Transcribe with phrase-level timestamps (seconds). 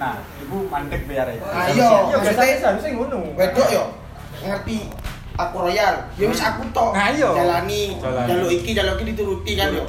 [0.00, 1.36] Nah, ibu mandek biar ya.
[1.36, 3.20] Iya, Iya, maksudnya- seharusnya ngono.
[3.36, 3.84] wedok yo
[4.40, 4.88] ngerti
[5.36, 7.28] aku royal ya wis aku tok Nah, iya.
[7.28, 8.24] jalani Jalani.
[8.26, 9.84] jaluk iki jaluk iki dituruti kan yo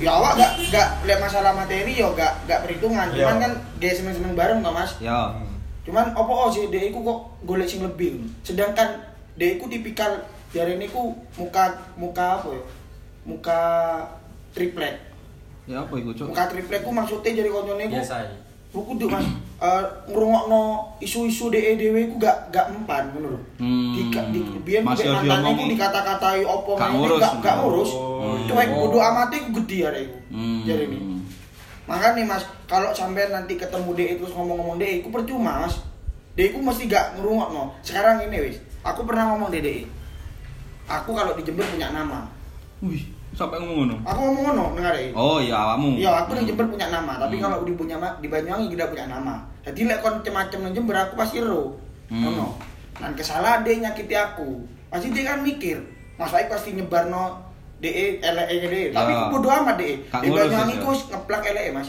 [0.00, 3.42] ya awak gak gak lihat masalah materi yo gak gak perhitungan cuman Iya.
[3.42, 5.34] kan gaya seneng seneng bareng kok mas Ya.
[5.82, 8.96] cuman opo oh sih dia iku kok golek sing lebih sedangkan
[9.34, 12.62] dia iku tipikal dari ini ku muka muka apa ya
[13.24, 13.60] muka
[14.50, 14.96] triplek
[15.66, 16.26] Ya apa iku, Cuk?
[16.28, 18.16] muka triplek ku maksudnya jadi koncone ku Biasa.
[18.70, 18.74] Ya.
[18.74, 19.26] ku kudu mas.
[19.60, 23.40] Eh, ngrungokno isu-isu DE dhewe ku gak gak mempan ngono lho.
[23.58, 23.92] Hmm.
[23.98, 27.20] di di biyen ku dikata-katai opo Gak ngurus.
[27.20, 27.90] gak gak ngurus.
[27.92, 28.76] Oh, cuek iya.
[28.78, 30.18] bodo amati ku gede arek iku.
[30.32, 30.60] Hmm.
[30.64, 30.98] jadi ini.
[31.84, 35.82] Makanya mas kalau sampai nanti ketemu DE terus ngomong-ngomong DE ku percuma mas.
[36.38, 37.74] DE ku mesti gak ngrungokno.
[37.82, 38.56] Sekarang ini wis.
[38.86, 40.00] Aku pernah ngomong DE
[40.90, 42.26] aku kalau di Jember punya nama.
[42.82, 43.96] Wih, sampai ngomong ngono.
[44.02, 45.96] aku ngomong ngono dengar DE Oh, iya awakmu.
[45.96, 47.44] Iya, aku di Jember punya nama, tapi Hmm.
[47.46, 49.34] kalau di punya di Banyuwangi tidak punya nama.
[49.60, 51.78] Jadi lek kon macam-macam nang Jember aku pasti ero.
[52.06, 52.26] Hmm.
[52.26, 52.46] Ngono.
[52.96, 54.60] Dan kesalahan dia nyakiti aku.
[54.88, 55.78] Pasti dia kan mikir,
[56.14, 57.38] Mas Baik pasti nyebarno
[57.78, 58.82] DE elek e DE.
[58.90, 59.16] Tapi Ya.
[59.16, 59.94] aku bodo amat DE.
[60.02, 60.82] Di Banyuwangi ya.
[60.82, 61.88] ku ngeplak elek Mas.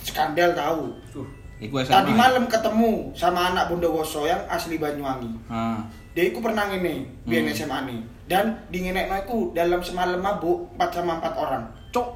[0.00, 0.88] Skandal tahu.
[1.12, 1.28] Tuh.
[1.58, 1.90] iku SMA.
[1.92, 5.26] Tadi malam ketemu sama anak Bondowoso yang asli Banyuwangi.
[5.50, 5.82] Ah.
[6.14, 7.52] Dia iku pernah ngene, biyen Hmm.
[7.52, 7.98] SMA nih.
[8.28, 11.64] Dan di ngenekno iku dalam semalam mabuk 4 sama 4 orang.
[11.88, 12.08] Cok.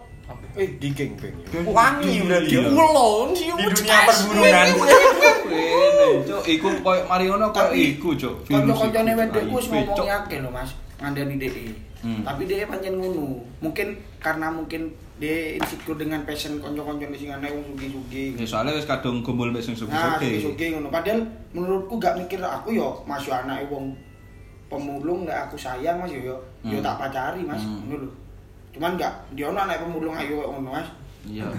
[0.55, 1.33] Eh, di geng geng.
[1.49, 1.65] Geng.
[1.67, 2.53] Wangi berarti.
[2.53, 2.69] Iya.
[2.69, 4.67] Ulon sih di dunia perburuan.
[6.29, 8.09] Cuk, iku koyo Mariono koyo iku.
[8.13, 9.21] Virus Kanca-kancane iku.
[9.21, 11.67] wedok ku wis ngomong akeh lho Mas, ngandani DE.
[12.03, 12.23] Hmm.
[12.25, 13.41] Tapi DE pancen ngono.
[13.61, 14.83] Mungkin karena mungkin
[15.17, 18.37] DE insecure dengan passion kanca-kancane sing ana wong sugih-sugih.
[18.37, 19.81] Ya soalnya wis kadung kumpul mek sing Nah,
[20.17, 20.29] suki-suki.
[20.45, 20.89] sugih-sugih ngono.
[20.89, 21.21] Padahal
[21.53, 23.93] menurutku gak mikir aku yo Mas yo anake wong
[24.73, 26.83] pemulung gak aku sayang Mas yo yo yo Hmm.
[26.83, 27.85] tak pacari Mas Hmm.
[27.85, 28.11] ngono lho.
[28.71, 30.89] Cuman gak dia ono anak pemulung ayo kok ngono Mas.
[31.23, 31.45] Iya.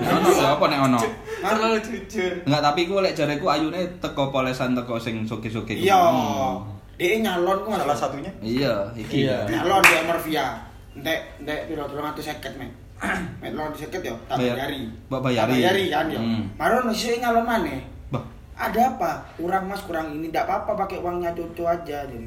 [0.00, 0.98] Ono ya apa nek ono?
[1.38, 2.32] Terlalu jujur.
[2.42, 5.78] Enggak, tapi ku lek jareku ayune teko polesan teko sing suki-suki.
[5.78, 5.94] Iya.
[5.94, 6.66] Hmm.
[6.98, 7.70] DE nyalon ku.
[7.70, 8.32] Salah satunya.
[8.40, 9.22] Iya, iki.
[9.22, 9.46] Iya.
[9.46, 10.46] Nyalon di Amarvia.
[10.92, 12.70] Entek entek piro 350 men.
[13.38, 14.80] Mek 350 yo tak Bayar- bayari.
[15.06, 15.46] Mbak bayari.
[15.46, 16.18] Tak bayari kan yo.
[16.18, 16.42] Hmm.
[16.58, 17.78] Maron sih nyalon maneh.
[18.10, 18.24] Bah,
[18.58, 19.10] Ada apa?
[19.38, 22.18] Kurang Mas kurang ini ndak apa-apa pakai uangnya cucu aja jadi.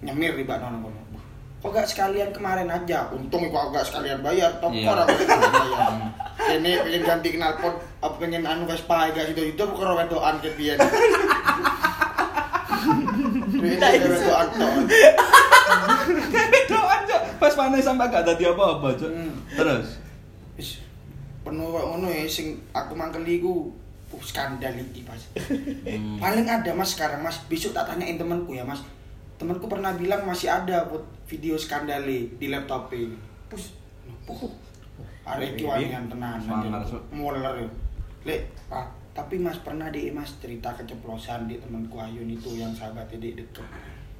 [0.00, 1.00] Nyemir di bakno kono.
[1.56, 3.08] Kok gak sekalian kemarin aja?
[3.10, 4.52] Untung kok gak sekalian bayar.
[4.60, 4.86] Top Iya.
[4.86, 5.92] kor aku bayar.
[6.46, 10.78] Ini pengen ganti knalpot, apa pengen anu Vespa gak situ itu bukan wedoan ke pian.
[13.56, 14.72] Ini wedoan tok.
[16.66, 17.22] doan, Cuk.
[17.36, 19.10] Pas panen sampai gak dadi apa-apa, Cuk.
[19.10, 19.32] Hmm.
[19.50, 19.86] Terus.
[21.42, 23.70] Penuh kok ngono ya sing aku mangkeli ku
[24.18, 25.24] skandal iki Mas.
[25.86, 26.18] Hmm.
[26.18, 28.82] Paling ada Mas sekarang Mas, besok tak tanyain temanku ya Mas.
[29.36, 32.88] Temanku pernah bilang masih ada buat video skandale di laptop
[33.52, 33.76] Pus.
[34.24, 34.48] Puh.
[35.26, 36.38] Arek iki walingan tenan.
[36.38, 37.02] Semangat, Cuk.
[37.10, 37.68] Moler ya.
[38.26, 43.22] Lek, Pak, tapi Mas pernah deh Mas cerita keceplosan di temanku Ayun itu yang sahabatnya
[43.22, 43.66] dia deket.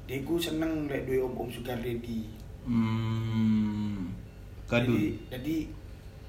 [0.07, 2.27] Dia ku seneng lek duwe om-om sugar daddy.
[2.67, 4.11] Hmm.
[4.67, 5.55] Jadi, jadi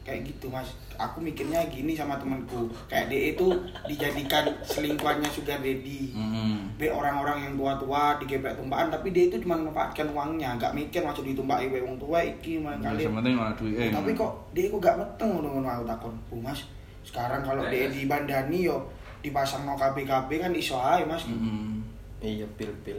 [0.09, 0.73] kayak gitu mas.
[0.97, 2.73] Aku mikirnya gini sama temanku.
[2.89, 3.47] Kayak dia itu
[3.85, 6.17] dijadikan selingkuhannya sugar daddy.
[6.17, 6.73] Hmm.
[6.81, 11.29] Be orang-orang yang tua-tua digebek tumpahan tapi dia itu cuma memanfaatkan uangnya, nggak mikir masuk
[11.29, 13.05] ditumpahi we wong tua iki malah kali.
[13.05, 13.77] Malah duit.
[13.77, 13.93] eh.
[13.93, 16.15] Tapi kok dia kok gak meteng ngono-ngono aku takon.
[16.33, 16.65] Bu Mas,
[17.05, 18.81] sekarang kalau dia di bandani yo
[19.21, 21.29] dipasang no KB-KB kan iso ae Mas.
[21.29, 21.85] Hmm.
[22.19, 22.99] Iya, pil-pil.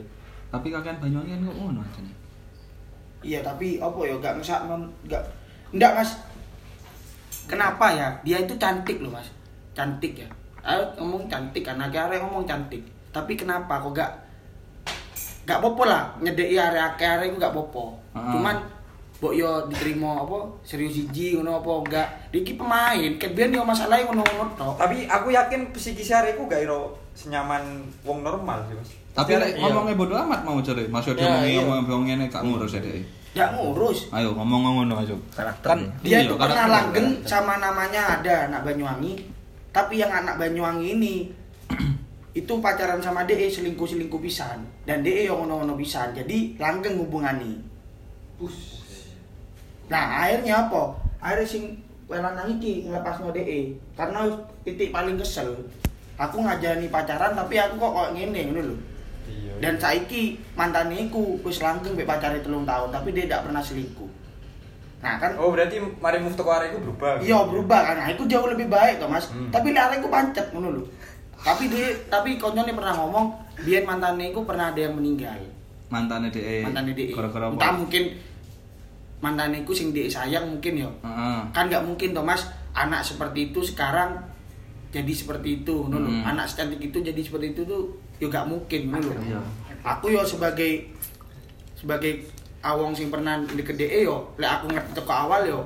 [0.53, 2.15] Tapi kakek Banyuwangi kan kok ngono aja nih.
[3.19, 5.19] Iya tapi apa ya gak ngesak non gak
[5.75, 6.15] ndak mas
[7.49, 8.07] kenapa ya?
[8.21, 9.25] Dia itu cantik loh mas.
[9.73, 10.29] Cantik ya.
[10.61, 12.85] Ayo ngomong cantik karena area ngomong cantik.
[13.09, 14.11] Tapi kenapa kok gak
[15.49, 16.13] gak popo lah?
[16.21, 17.97] Nyedeki area area itu gak popo.
[18.13, 18.29] Ah.
[18.37, 18.57] cuman
[19.19, 22.07] Mbok yo diterima apa serius siji ngono apa enggak.
[22.31, 24.79] Diki pemain ket biyen yo masalahnya ngono-ngono tok.
[24.79, 28.95] Tapi aku yakin psikis aku gak iro senyaman wong normal sih, Mas.
[29.11, 30.87] Tapi lek ada- ngomongnya bodo amat mau jare.
[30.87, 31.59] Mas yo Ya, ngomongi iya.
[31.67, 32.79] ngomong ngene gak ngurus
[33.37, 34.09] ya ngurus.
[34.09, 35.15] Ayo ngomong ngono aja.
[35.61, 36.23] Kan ya.
[36.23, 36.73] dia tuh pernah karakter.
[36.73, 39.13] langgeng sama namanya ada anak Banyuwangi.
[39.69, 41.15] Tapi yang anak Banyuwangi ini
[42.39, 44.65] itu pacaran sama DE selingkuh selingkuh pisan.
[44.85, 47.69] Dan DE yang ngono-ngono pisan jadi langgeng hubungani
[49.89, 50.95] nah akhirnya apa?
[51.19, 51.63] Akhirnya sing
[52.07, 54.29] lanang iki ngelepasno DE karena
[54.63, 55.59] titik paling kesel.
[56.19, 58.75] Aku ngajani pacaran tapi aku kok kok ngene ngono lho
[59.29, 59.53] Iya.
[59.61, 64.11] dan saiki mantan iku wis langgeng mbek pacare telung tahun tapi dia tidak pernah selingkuh
[64.99, 67.23] nah kan Oh, berarti mari move teko arek iku berubah.
[67.23, 69.31] Iya berubah kan, nah, itu jauh lebih baik toh mas.
[69.31, 69.47] Hmm.
[69.47, 70.83] Tapi lari aku pancet ngono lho.
[71.39, 73.31] Tapi dia, tapi konyolnya pernah ngomong,
[73.63, 75.39] biar mantannya itu pernah ada yang meninggal.
[75.87, 76.67] Mantane Dek.
[76.67, 77.15] Mantannya dia.
[77.15, 78.03] Gara-gara Entah mungkin
[79.23, 80.91] mantannya itu sing dia sayang mungkin ya.
[80.91, 81.39] Heeh.
[81.55, 82.43] Kan nggak mungkin toh mas,
[82.75, 84.19] anak seperti itu sekarang
[84.91, 86.11] jadi seperti itu ngono lho.
[86.11, 86.27] Hmm.
[86.35, 89.21] anak secantik itu jadi seperti itu tuh yo gak mungkin ngono lho.
[89.23, 89.39] Iya.
[89.81, 90.91] aku yo sebagai
[91.73, 92.27] sebagai
[92.59, 95.59] awong sing pernah deket DE yo lek aku ngerti teko awal yo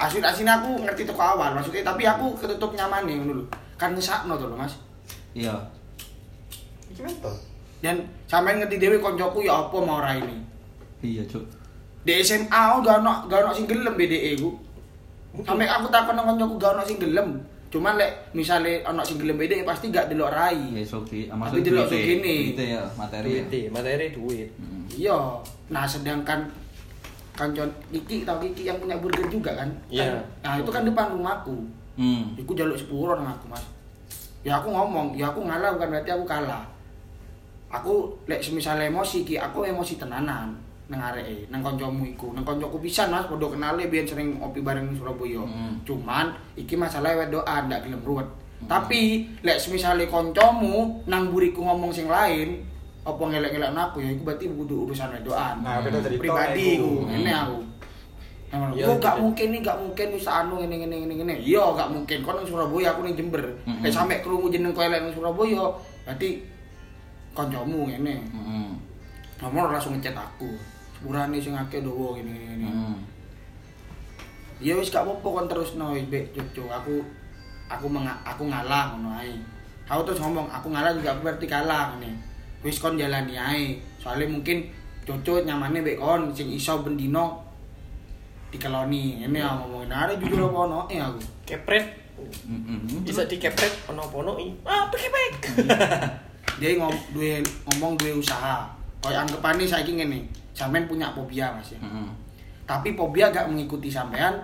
[0.00, 3.44] asin asin aku ngerti teko awal maksudnya tapi aku ketutup nyaman nih ngono lho
[3.76, 4.74] kan ngesakno tuh lho mas
[5.34, 5.50] Iya.
[6.94, 7.02] Iki
[7.82, 10.40] dan sampean ngerti dewe koncoku ya apa mau ora ini
[11.04, 11.44] Iya, Cuk.
[12.04, 14.56] di SMA aku gak ono gak ono sing gelem BDE ku
[15.40, 17.44] sampai aku takon nang koncoku gak ono sing gelem
[17.74, 21.58] cuman lek misale ono sing gelem BDE pasti gak delok rai Ya sogi, Tapi maksud
[21.60, 22.34] delok sugene.
[22.46, 23.42] Duite ya, materi ya.
[23.42, 24.86] duit materi duit Mm.
[24.94, 25.18] iya
[25.66, 26.46] nah sedangkan
[27.32, 30.22] kancon Kiki tau Kiki yang punya burger juga kan Iya.
[30.38, 32.34] nah itu kan depan rumahku Hmm.
[32.34, 33.62] Iku jaluk sepuro nang aku mas
[34.42, 36.66] Ya aku ngomong, ya aku ngalah bukan berarti aku kalah
[37.70, 37.94] Aku
[38.24, 43.08] lek semisal emosi ki, aku emosi tenanan nang areke, nang kancamu iku, nang kancaku pisan
[43.08, 45.40] Mas, padha kenale biyen sering ngopi bareng Surabaya.
[45.40, 45.80] Hmm.
[45.80, 48.28] Cuman iki masalah wedokan ndak gelem ruwet.
[48.68, 52.60] Tapi lek semisale kancamu nang buriku ngomong sing lain,
[53.04, 55.64] apa ngelek-ngelek aku ya iku berarti kudu urusan wedokan.
[55.64, 57.58] Nah, beda cerita pribadi iku, ngene aku.
[58.54, 59.22] Oh gak gitu.
[59.26, 61.34] mungkin nih, gak mungkin wis anu ngene ngene ngene ngene.
[61.42, 62.18] Iya, gak mungkin.
[62.22, 63.42] Kau nang Surabaya, aku ning Jember.
[63.66, 63.82] Mm-mm.
[63.82, 65.74] Lek sampe krungu jeneng kowe lek nang Surabaya,
[66.06, 66.44] berarti
[67.34, 68.14] kancamu ngene.
[68.30, 68.72] Mm.
[69.42, 70.73] Nomor langsung ngechat aku.
[71.04, 72.68] Sepurane sing akeh dowo ngene ngene ngene.
[72.72, 72.96] Mm.
[74.64, 76.64] Ya wis gak apa-apa kon terus no wis Bek, cucu.
[76.64, 77.04] Aku
[77.68, 79.36] aku menga, aku ngalah ngono ae.
[79.84, 82.16] Aku terus ngomong, aku ngalah juga aku berarti kalah ngene.
[82.64, 83.76] Wis kon jalani ae.
[84.00, 84.64] Soalnya mungkin
[85.04, 87.44] cucu nyamane mbek kon sing iso bendino
[88.48, 89.28] dikeloni.
[89.28, 91.20] Ini aku ngomongin hari jujur apa ono eh aku.
[91.44, 91.84] kepret
[93.04, 95.32] bisa dikepret ono pono i ah pekepek
[96.54, 98.62] Dia ngom, duwe, ngomong duwe usaha.
[99.04, 100.18] Kayak anggapane saiki ngene.
[100.50, 101.78] Sampean punya fobia Mas ya.
[101.78, 102.08] Mm-mm.
[102.64, 104.40] tapi fobia gak mengikuti sampean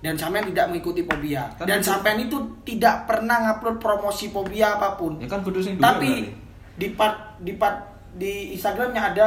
[0.00, 2.32] dan sampean tidak mengikuti fobia Kan dan sampean itu
[2.64, 6.32] tidak pernah ngupload promosi fobia apa pun Ya kan kudu sing duwe tapi
[6.72, 7.76] di part di part
[8.10, 9.26] di Instagramnya ada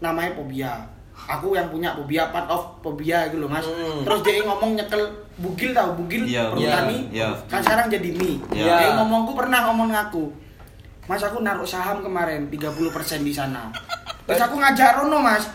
[0.00, 0.72] namanya fobia
[1.18, 4.00] aku yang punya fobia part of fobia gitu loh mas Hmm.
[4.00, 5.02] terus dia ngomong nyekel
[5.36, 7.28] bugil tau bugil Iya, perhutani iya, iya.
[7.44, 8.74] kan sekarang jadi mie Iya.
[8.80, 10.24] dia ngomongku pernah ngomong ngaku
[11.08, 12.54] mas aku naruh saham kemarin 30%
[13.20, 13.72] di sana
[14.28, 15.48] terus aku ngajak Rono mas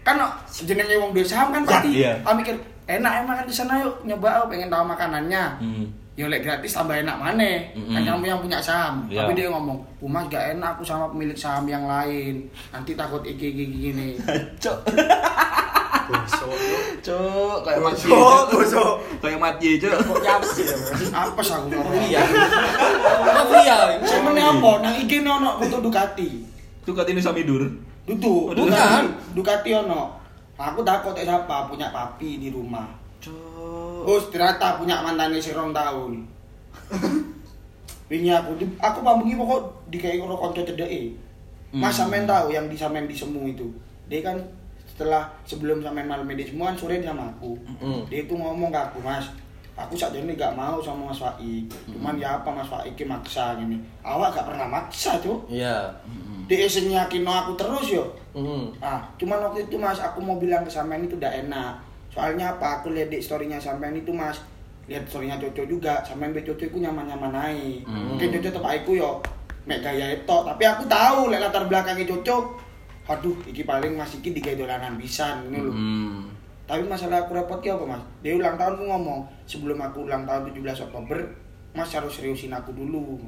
[0.00, 0.16] kan
[0.48, 2.16] jenenge wong duwe saham kan pasti Iya.
[2.22, 5.84] aku mikir enak emang kan di sana yuk nyoba aku pengen tahu makanannya Hmm.
[6.14, 7.90] ya lek gratis tambah enak mana Mm-mm.
[7.90, 9.24] kan kamu yang punya saham Iya.
[9.24, 13.50] tapi dia ngomong Pumas gak enak aku sama pemilik saham yang lain nanti takut iki
[13.50, 14.08] iki iki, gini
[16.10, 16.50] Cuk.
[17.00, 18.06] Cuk, kayak mati.
[18.06, 18.92] Bosok, bosok.
[19.18, 19.92] Kayak mati, Cuk.
[19.92, 20.76] kok nyamsi ya
[21.16, 22.22] apa sih aku ngomong iya
[23.22, 24.70] mafia Sebenarnya apa?
[24.80, 26.28] Nang IG ini ono foto Ducati.
[26.82, 27.62] Cuk katene samidur.
[28.02, 29.06] Dudu, Oh, Ducati.
[29.32, 30.18] Ducati ono.
[30.54, 32.84] Aku takut eh siapa punya papi di rumah.
[33.18, 34.02] Cuk.
[34.02, 36.24] Oh, ternyata punya mantannya si rong tahun.
[38.06, 41.14] Wingi aku, di- aku pambengi pokok dikai karo kanca cedeke.
[41.70, 41.98] Mas Hmm.
[42.02, 43.70] sampean tahu yang di sampean di semu itu.
[44.10, 44.34] Dia kan
[45.00, 47.56] setelah sebelum sampean malam di semua sore dia sama aku.
[47.80, 48.04] Hmm.
[48.12, 49.32] Dia itu ngomong ke aku, Mas,
[49.72, 51.72] aku saat ini gak mau sama Mas Faik.
[51.88, 53.80] Cuman ya apa Mas Faik ini maksa gini.
[54.04, 55.48] Awak gak pernah maksa, Cuk.
[55.48, 56.44] iya Mm-mm.
[56.44, 58.04] Dia yakin aku terus yo.
[58.36, 58.68] Hmm.
[58.84, 61.80] Ah, cuman waktu itu Mas, aku mau bilang ke sampean itu udah enak.
[62.12, 62.84] Soalnya apa?
[62.84, 64.36] Aku lihat di storynya sampean itu Mas,
[64.84, 66.04] lihat storynya Coco juga.
[66.04, 67.88] Sampean be Coco itu nyaman-nyaman aja.
[67.88, 68.12] Hmm.
[68.12, 69.16] Mungkin Coco tetep aku yo
[69.64, 72.68] mek gaya itu, tapi aku tahu lek latar belakangnya Coco.
[73.10, 75.72] Aduh, iki paling Mas iki digawe dolanan pisan ngono lho.
[75.74, 76.20] Mm.
[76.70, 78.02] Tapi masalah aku repot apa Mas?
[78.22, 81.18] Dia ulang tahun aku ngomong, sebelum aku ulang tahun 17 Oktober,
[81.74, 83.18] Mas harus seriusin aku dulu.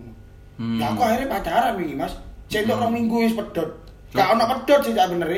[0.55, 0.79] Hmm.
[0.79, 2.15] Ya aku akhirnya pacaran nih Mas.
[2.47, 2.83] Cendok Hmm.
[2.87, 3.71] rong minggu wis pedot.
[4.15, 5.29] Gak ono pedot sih bener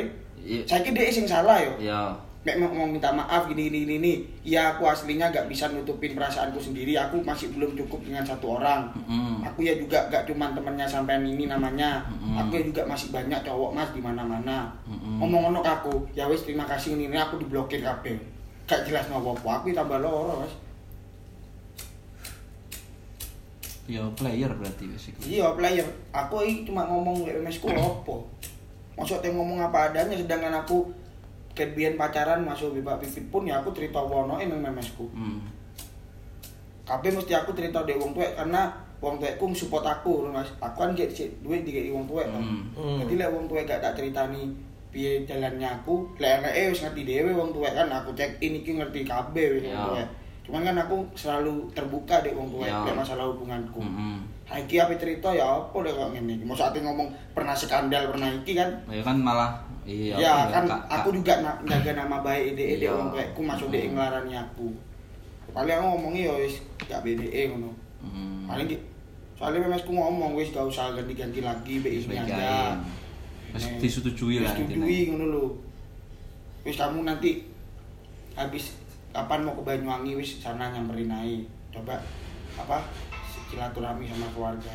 [0.45, 0.61] Iya.
[0.69, 1.73] Saiki dia sing salah yo.
[1.81, 2.13] Ya.
[2.45, 3.97] Mek mau, mau minta maaf gini gini gini.
[4.05, 4.17] nih.
[4.45, 6.93] Ya aku aslinya gak bisa nutupin perasaanku sendiri.
[6.93, 8.93] Aku masih belum cukup dengan satu orang.
[8.93, 9.41] Mm-mm.
[9.49, 12.05] Aku ya juga gak cuman temennya sampean ini namanya.
[12.05, 12.37] Mm-mm.
[12.45, 14.69] Aku ya juga masih banyak cowok Mas di mana-mana.
[14.85, 15.25] Mm-mm.
[15.25, 18.21] Ngomong ono ke aku, ya wis terima kasih ini, ini aku diblokir kabeh.
[18.69, 20.53] Gak jelas apa-apa, aku tambah loro, Mas.
[23.89, 25.21] Ya player berarti wis iku.
[25.25, 28.29] Iya player, aku ini cuma ngomong lek mesku opo.
[29.01, 30.89] Maksudnya ngomong apa adanya sedangkan aku
[31.55, 35.07] kebian pacaran masuk bebak pipit pun ya aku cerita wono nang memesku.
[35.15, 35.39] Hmm.
[36.85, 38.69] Kabeh mesti aku cerita dek wong tuwek karena
[39.01, 40.51] wong tuwekku support aku Mas.
[40.61, 42.29] Aku kan gak sik duit dikei wong tuwek.
[42.29, 42.69] Hmm.
[42.77, 43.01] Hmm.
[43.01, 44.53] Jadi lek wong tuwek gak tak ceritani
[44.93, 48.79] piye jalannya aku, lek anake wis ngerti dhewe wong tuwek kan aku cek in iki
[48.79, 49.85] ngerti kabeh wis wong Ya.
[49.89, 50.09] tuwek.
[50.45, 52.85] Cuman kan aku selalu terbuka dek wong tuwek Ya.
[52.85, 53.81] lek masalah hubunganku.
[54.45, 56.45] Iki apa cerita ya apa deh kok ngene iki.
[56.45, 58.71] Mosok ate ngomong pernah skandal pernah iki kan.
[58.87, 62.65] Ya kan malah iya ya kan Kak- aku Kak- juga na- jaga nama baik ide
[62.75, 62.93] ide Iya.
[62.93, 63.75] wong tuaku masuk Hmm.
[63.75, 64.69] dek nglarani aku.
[65.47, 68.45] paling aku ngomongnya ya wis gak BDE ngono Hmm.
[68.45, 68.77] paling di
[69.35, 72.75] soalnya memesku ngomong wis gak usah ganti-ganti lagi be baik aja
[73.53, 75.45] Wis disetujui lah disetujui ngono lho
[76.63, 77.47] wis kamu nanti
[78.35, 78.75] habis
[79.11, 81.39] kapan mau ke Banyuwangi wis sana nyamperin aja
[81.71, 82.03] coba
[82.57, 82.83] apa
[83.47, 84.75] silaturahmi sama keluarga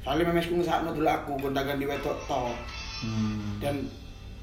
[0.00, 2.56] soalnya memesku ngesakno dulu aku gonta ganti wedok tok
[2.98, 3.58] Hmm.
[3.58, 3.74] dan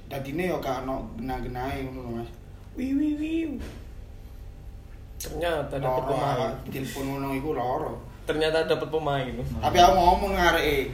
[0.05, 2.29] dadine yo gak ono genah-genahe ngono lho Mas
[2.73, 3.51] Wiu wiu wiu.
[5.17, 6.51] Ternyata dapat pemain.
[6.65, 7.93] telepon ngono iku loro
[8.23, 9.33] Ternyata dapat pemain.
[9.59, 10.89] tapi aku ngomong ngareke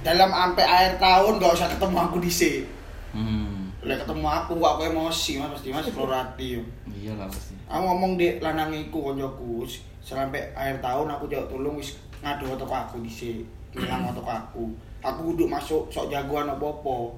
[0.00, 2.64] dalam ampe akhir tahun gak usah ketemu aku dhisik
[3.10, 3.72] Hmm.
[3.80, 7.56] lek ketemu aku aku emosi mas pasti mas florati yo Iya lah pasti.
[7.64, 9.64] aku ngomong dek lanang iku koncoku
[9.98, 13.40] sampai akhir tahun aku jauh tolong wis ngadu toko aku dhisik
[13.72, 14.64] ngilang toko aku
[15.06, 17.14] aku duduk masuk sok jagoan apa-apa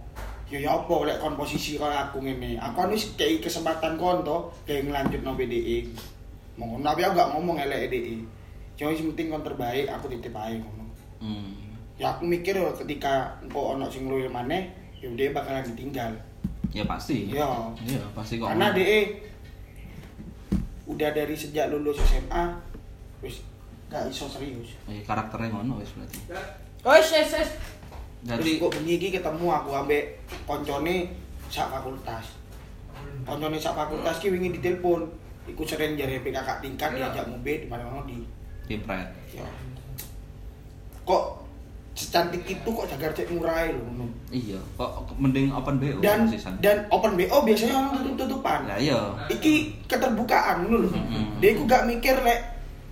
[0.47, 4.21] ya ya apa lek kon posisi kaya aku ngene aku kan wis kei kesempatan kon
[4.21, 5.88] to kayak ngelanjut no BDE
[6.57, 8.21] ngomong tapi aku gak ngomong elek DE
[8.75, 10.85] cuma yang penting kon terbaik aku titip ae ngono
[11.18, 11.50] Hmm.
[11.99, 16.14] ya aku mikir loh ketika engkau ono sing luwih maneh ya dia bakalan ditinggal
[16.68, 17.26] Ya pasti.
[17.26, 17.49] Iya.
[17.80, 18.45] Iya, pasti kok.
[18.47, 19.00] karena DE
[20.87, 22.45] udah dari sejak lulus SMA
[23.18, 23.40] wis
[23.88, 26.18] gak iso serius Eh, karakternya ngono wis berarti.
[26.85, 27.50] Oh, yes, yes.
[28.26, 31.14] Jadi Terus kok bengi iki ketemu aku ambek koncone
[31.46, 32.34] sak fakultas.
[33.22, 35.06] Koncone sak fakultas ki wingi ditelepon.
[35.48, 38.20] Iku sering jare kakak tingkat diajak mobil di mana-mana di.
[38.68, 39.08] Kipret.
[39.32, 39.46] Ya.
[41.08, 41.48] Kok
[41.98, 44.06] secantik itu kok jagar cek murah lho ngono.
[44.30, 46.54] Iya, kok mending open BO Dan sisan.
[46.62, 48.68] dan open BO biasanya orang tutup-tutupan.
[48.68, 48.98] Lah iya.
[49.32, 50.90] Iki keterbukaan ngono lho.
[50.92, 51.40] Mm-mm.
[51.40, 52.40] Dia iku gak mikir lek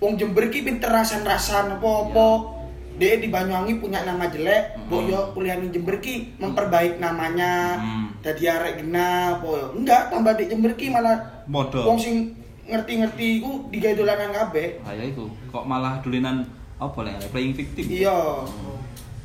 [0.00, 2.55] wong Jember ki pinter rasan-rasan apa-apa.
[2.96, 4.88] Dia di Banyuwangi punya nama jelek, Mm-mm.
[4.88, 7.76] mbok yo kuliah di Jember ki memperbaik namanya.
[7.76, 8.04] Mm.
[8.24, 9.66] Dadi arek genah apa yo.
[9.76, 11.84] Enggak, tambah di Jember ki malah Modal.
[11.84, 12.32] wong sing
[12.66, 14.80] ngerti-ngerti iku digawe dolanan kabeh.
[14.80, 17.84] Lah ya iku, kok malah dulinan apa lah playing victim.
[17.86, 18.16] Iya.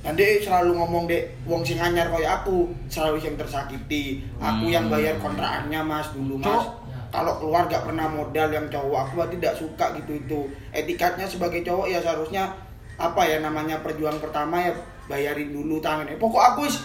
[0.01, 4.25] Dia selalu ngomong dek, wong sing anyar kaya aku selalu yang tersakiti.
[4.38, 4.74] Aku Hmm.
[4.74, 6.50] yang bayar kontrakannya mas dulu mas.
[6.50, 6.66] Cok.
[7.12, 10.40] Kalau keluar gak pernah modal yang cowok, aku berarti tidak suka gitu itu.
[10.72, 12.56] Etikatnya sebagai cowok ya seharusnya
[13.01, 14.72] apa ya namanya perjuangan pertama ya
[15.10, 16.22] bayarin dulu tangannya.
[16.22, 16.77] Pokok aku wis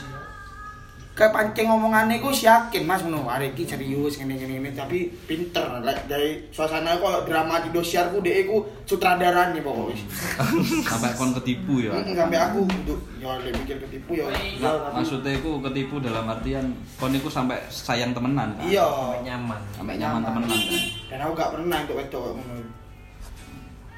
[1.17, 6.05] kepancing omongannya gue yakin mas ngono arek iki serius ngene ngene ngene tapi pinter like,
[6.05, 10.01] dari suasana kok drama di dosiarku dek aku sutradara nih pokoknya wis.
[10.93, 11.97] Sampai kon ketipu ya.
[12.05, 16.77] Sampai aku duduk ya le mikir ketipu ya iya Nah, maksudnya iku ketipu dalam artian
[17.01, 18.69] kon iku sampai sayang temenan kan.
[18.69, 19.61] iya Sampai nyaman.
[19.73, 20.61] Sampai nyaman temenan kan.
[21.09, 22.25] dan aku gak pernah untuk wedok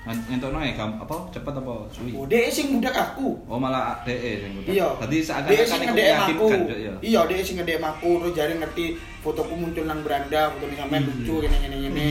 [0.09, 2.11] ngono Ngentukno ya apa cepet apa suwi.
[2.13, 4.73] oh dia sing budak aku Oh malah DE sing udah.
[4.73, 6.95] iya Dadi seakan-akan aku meyakinkan ya.
[6.99, 8.85] iya dia sing ngedem aku terus jari ngerti
[9.21, 11.13] fotoku muncul nang beranda foto sampean Iya.
[11.15, 12.07] lucu gini gini gini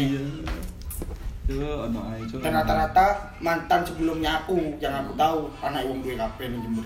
[1.47, 2.43] Yo ono ae Cuk.
[2.43, 3.05] rata-rata
[3.39, 6.85] mantan sebelumnya aku yang aku tahu anak wong duwe kabeh ning Jember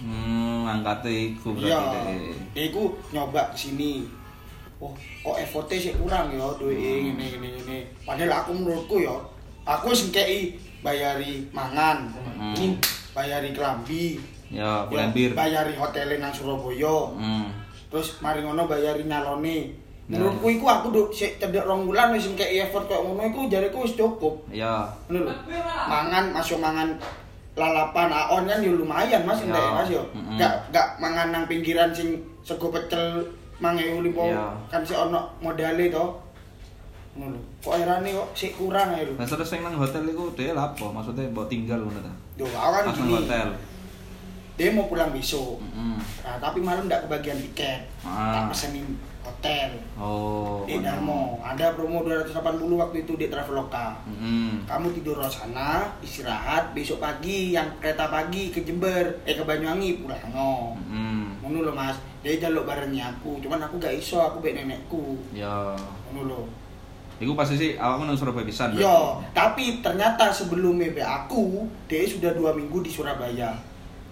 [0.00, 4.08] Hmm, angkate iku berarti iya dia iku nyoba ke sini
[4.80, 6.72] oh kok effortnya sih kurang ya Hmm.
[7.12, 9.12] ngene ngene ngene padahal aku menurutku ya
[9.70, 12.10] aku sing kei bayari mangan
[12.40, 12.74] Hmm.
[13.14, 14.16] bayari kelambi
[14.50, 17.46] Ya, ya, bayari hotelnya nang Surabaya Hmm.
[17.86, 19.70] terus mari ngono bayari nyalone
[20.10, 20.18] Nah.
[20.18, 23.94] menurutku iku aku duk sik cedek rong bulan wis effort kok ngono iku jariku wis
[23.94, 24.90] cukup Ya.
[25.06, 25.34] ngono lho
[25.86, 26.98] mangan masuk mangan
[27.54, 29.54] lalapan aon kan ya lumayan mas Ya.
[29.54, 30.34] entek mas yo Mm-mm.
[30.34, 33.22] gak gak mangan nang pinggiran sing sego pecel
[33.62, 34.50] mangewu limpo Ya.
[34.66, 36.04] kan si ono modale to
[37.14, 40.52] ngono kok airane kok sik kurang ae lho Lah terus sing nang hotel iku dhewe
[40.52, 40.84] lha apa?
[40.86, 42.12] Maksudnya mbok tinggal ngono ta?
[42.34, 43.48] yo kan Pas gini hotel.
[44.56, 45.96] dia mau pulang besok Heeh.
[46.20, 48.32] nah, tapi malam ndak kebagian tiket Ah.
[48.34, 48.84] tak pesenin
[49.20, 50.64] hotel Oh.
[50.64, 52.36] di Darmo ada promo 280
[52.70, 54.60] waktu itu di Traveloka Heeh.
[54.64, 60.00] kamu tidur di sana istirahat besok pagi yang kereta pagi ke Jember eh ke Banyuwangi
[60.00, 60.76] pulang no
[61.40, 65.72] ngono lho mas dia jaluk barengnya aku cuman aku gak iso aku bek nenekku Ya.
[66.04, 66.40] ngono lho
[67.20, 68.72] Iku pasti sih awakmu nang Surabaya pisan.
[68.74, 73.52] yo tapi ternyata sebelum mebe aku dia sudah dua minggu di Surabaya.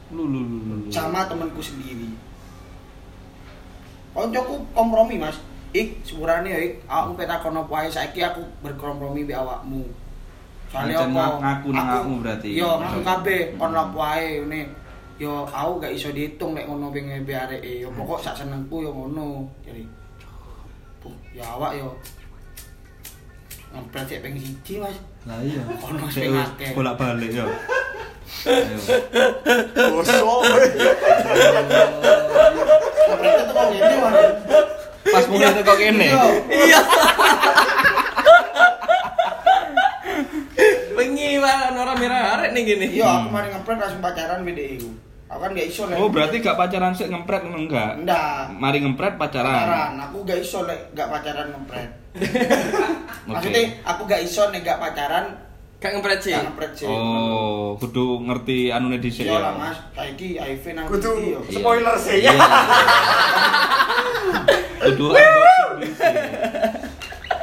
[0.09, 0.75] Lu lu lu lu.
[0.89, 2.13] sama temanku sendiri.
[4.13, 5.41] Koncoku kompromi mas.
[5.71, 9.85] Ik sepurane ya ik aku petakon apa ae saiki aku berkompromi be awakmu.
[10.69, 11.09] Soalnya apa?
[11.09, 12.49] ngak- ngaku nang Aku- berarti.
[12.53, 13.83] yo ngaku kabeh kon Hmm.
[13.83, 14.61] apa ae ngene.
[15.19, 17.81] Yo aku gak iso dihitung nek ngono pengen be areke.
[17.81, 19.49] Yo pokok sak senengku yo ngono.
[19.61, 19.83] Jadi
[21.33, 21.89] ya awak yo
[23.75, 24.97] ngempret cek pengen siji mas
[25.29, 25.61] Lah iya.
[25.85, 26.73] Ono sing akeh.
[26.73, 27.45] Bolak-balik ya.
[27.45, 28.79] Ayo.
[33.09, 34.17] Ngempretnya tuh kok gini mas
[35.09, 36.07] Pas mulai teko kene.
[36.09, 36.25] Iya.
[36.49, 36.81] Iya.
[41.49, 42.87] malah Nora merah arek nih gini.
[43.01, 44.91] Iya, aku mari ngepret langsung pacaran BDE ku.
[45.29, 45.97] Aku kan gak iso lek.
[46.01, 48.01] Oh, berarti gak pacaran sih ngempret ngono enggak?
[48.05, 48.53] Ndak.
[48.57, 49.65] Mari ngempret pacaran.
[49.65, 49.93] pacaran.
[50.09, 51.89] Aku gak iso lek gak pacaran ngepret.
[53.29, 53.29] Oke.
[53.29, 55.27] Maksudnya aku gak iso nek gak pacaran
[55.79, 56.35] gak ngepret sih.
[56.85, 59.41] Oh, kudu ngerti anune dhisik Iya ya.
[59.41, 61.39] lah Mas, saiki HIV nang Kudu yo.
[61.41, 61.55] Iya.
[61.55, 62.33] spoiler sih ya.
[64.81, 66.15] Kudu unboxing dhisik.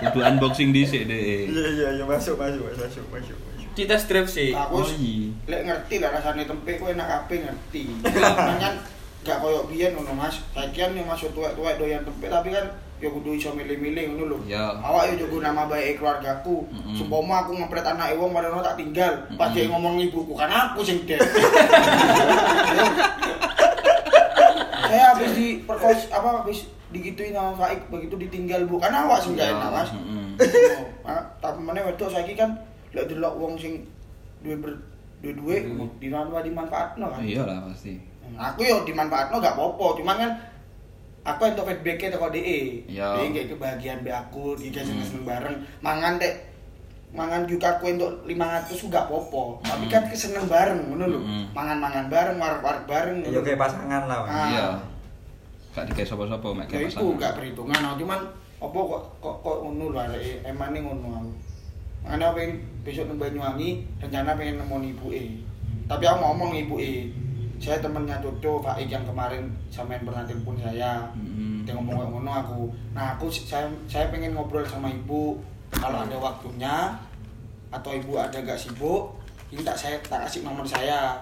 [0.02, 1.22] Kudu unboxing dhisik deh.
[1.46, 3.38] Iya iya iya masuk masuk masuk masuk masuk.
[3.72, 4.52] Kita strip sih.
[4.52, 5.32] Aku Oh, iya.
[5.46, 7.84] lek ngerti lah rasane tempe kowe enak kabeh ngerti.
[8.64, 8.74] kan
[9.22, 10.40] gak koyo biyen ngono Mas.
[10.52, 12.66] Saiki kan yang masuk tuwek-tuwek doyan tempe tapi kan
[12.96, 14.38] ya kudu iso milih-milih ngono lho.
[14.46, 14.72] Ya.
[14.80, 16.64] Awak yo jago nama baik keluargaku.
[16.72, 16.96] Mm-mm.
[16.96, 19.12] Sumpama aku ngepret anak wong padahal tak tinggal.
[19.36, 19.56] Pas Mm-mm.
[19.58, 21.20] dia ngomong ibuku kan aku sing dek.
[24.86, 29.36] Saya habis di perkos apa habis digituin sama Faik begitu ditinggal bu kan awak sing
[29.36, 29.90] gak Ya, enak Mas.
[31.44, 32.56] tapi mana wedok saiki kan
[32.92, 33.84] lek delok wong sing
[35.20, 35.90] duwe Hmm.
[35.98, 37.18] di mana dimanfaatno kan.
[37.20, 37.98] Iya lah pasti.
[38.38, 40.32] Aku yo dimanfaatno gak apa-apa, cuman kan
[41.26, 42.86] aku entuk feedback-e teko DE.
[42.86, 43.18] Iya.
[43.18, 45.02] DE kayak kebahagiaan be aku, iki Hmm.
[45.02, 45.58] seneng bareng.
[45.82, 46.54] Mangan tek
[47.12, 49.44] mangan juga aku untuk 500 ku gak apa-apa.
[49.64, 49.92] Tapi Hmm.
[49.92, 51.20] kan keseneng bareng ngono lho.
[51.20, 51.46] Hmm.
[51.52, 53.18] Mangan-mangan bareng, warak-warak bareng.
[53.24, 54.20] Iya kayak pasangan lah.
[54.22, 54.48] Ah.
[54.48, 54.66] Iya.
[55.72, 57.20] Gak dikasih sapa-sapa mek Ya kayak iku pasangan.
[57.20, 58.20] gak perhitungan, nah, cuman
[58.56, 61.32] apa kok kok kok ngono lho arek emane ngono aku.
[62.06, 62.52] Aku pengen
[62.86, 65.24] besok nang Banyuwangi, rencana pengen nemu ibuke.
[65.86, 67.10] Tapi aku ngomong ibuke,
[67.60, 71.08] saya temennya Coco Faik yang kemarin sampean pernah telepon saya.
[71.16, 71.64] Mm-mm.
[71.64, 72.62] Dia ngomong kayak ngono aku.
[72.92, 75.40] Nah, aku saya saya pengen ngobrol sama ibu
[75.72, 76.94] kalau ada waktunya
[77.72, 79.12] atau ibu ada gak sibuk,
[79.52, 81.20] ini tak saya tak kasih nomor saya.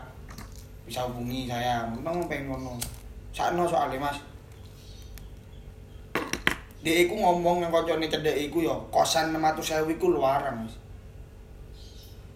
[0.83, 1.87] Bisa hubungi saya.
[1.89, 2.75] Memang pengen ngono.
[3.33, 4.19] Sakno soalnya Mas.
[6.83, 10.75] Dia iku ngomong yang koncone cedek iku ya kosan 600.000 iku luaran, Mas.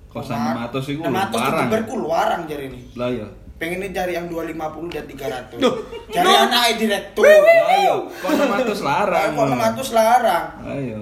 [0.08, 1.27] Kosan 600 iku 600 luaran.
[1.36, 2.82] di Jember ku luaran jari ini.
[2.96, 3.27] Lah iya.
[3.58, 5.58] Pengen cari yang 250 dan 300.
[5.58, 5.76] Duh,
[6.13, 6.43] Cari duh.
[6.46, 7.26] anaknya direktur.
[7.26, 7.93] Iya.
[7.98, 9.30] Kok 600 larang.
[9.34, 10.46] Kok 600 larang.
[10.63, 11.02] Ayo.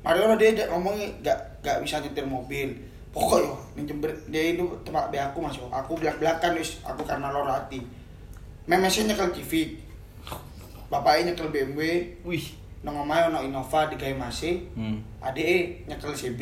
[0.00, 2.68] Mari ono dia dia ngomongnya gak gak bisa nyetir mobil.
[3.10, 5.56] Pokok yo ning Jember dia itu tempat be aku Mas.
[5.56, 5.66] yo.
[5.68, 7.80] Aku belak-belakan wis aku karena loro hati.
[8.64, 9.80] Memesnya nyekel Civic.
[10.86, 11.80] Bapaknya nyekel BMW,
[12.22, 12.44] Wih.
[12.80, 14.68] nang omahe ono Innova digawe masih.
[14.72, 15.00] Hmm.
[15.20, 16.40] Adike nyekel CB.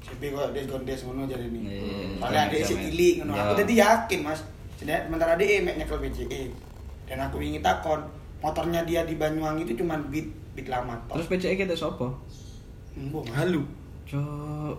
[0.00, 1.60] CB kok des gondes ngono jare ini.
[1.68, 3.32] Iya, Soalnya adike sik cilik ngono.
[3.32, 3.42] Ya.
[3.42, 4.40] Aku dadi yakin, Mas.
[4.80, 6.42] Jadi sementara adike mek nyekel BCE.
[7.04, 8.00] Dan aku ingin takon,
[8.40, 10.24] motornya dia di Banyuwangi itu cuma beat
[10.56, 11.20] beat lama tok.
[11.20, 12.08] Terus PCE kita sapa?
[12.96, 13.62] Mbok Halu.
[14.08, 14.76] Cok.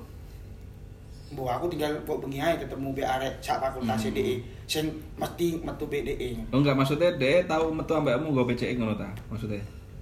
[1.31, 4.11] Mbok aku tinggal kok bengi ae ketemu be arek sak fakultas Hmm.
[4.11, 4.35] DE.
[4.65, 4.85] Sing
[5.15, 6.49] mesti metu BDE.
[6.49, 9.07] Oh enggak maksudnya deh tahu metu ambekmu nggo PCE ngono ta?
[9.29, 9.61] Maksudnya.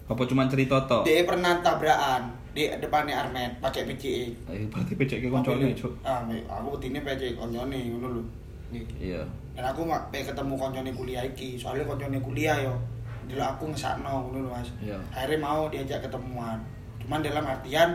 [0.10, 1.06] Apa cuma cerita tok?
[1.06, 4.26] DE pernah tabrakan di depannya Armet pakai BCE.
[4.50, 5.94] Eh, berarti PCE koncone, Cuk.
[6.02, 8.24] Ah, aku betine PCE koncone ngono lho.
[8.98, 9.22] Iya.
[9.60, 12.72] Dan aku mak pengen ketemu koncone kuliah iki, soalnya koncone kuliah yo.
[13.28, 14.72] Dulu aku ngesakno ngono Mas.
[14.80, 14.96] Iya.
[15.12, 16.56] Akhirnya mau diajak ketemuan.
[17.04, 17.92] Cuman dalam artian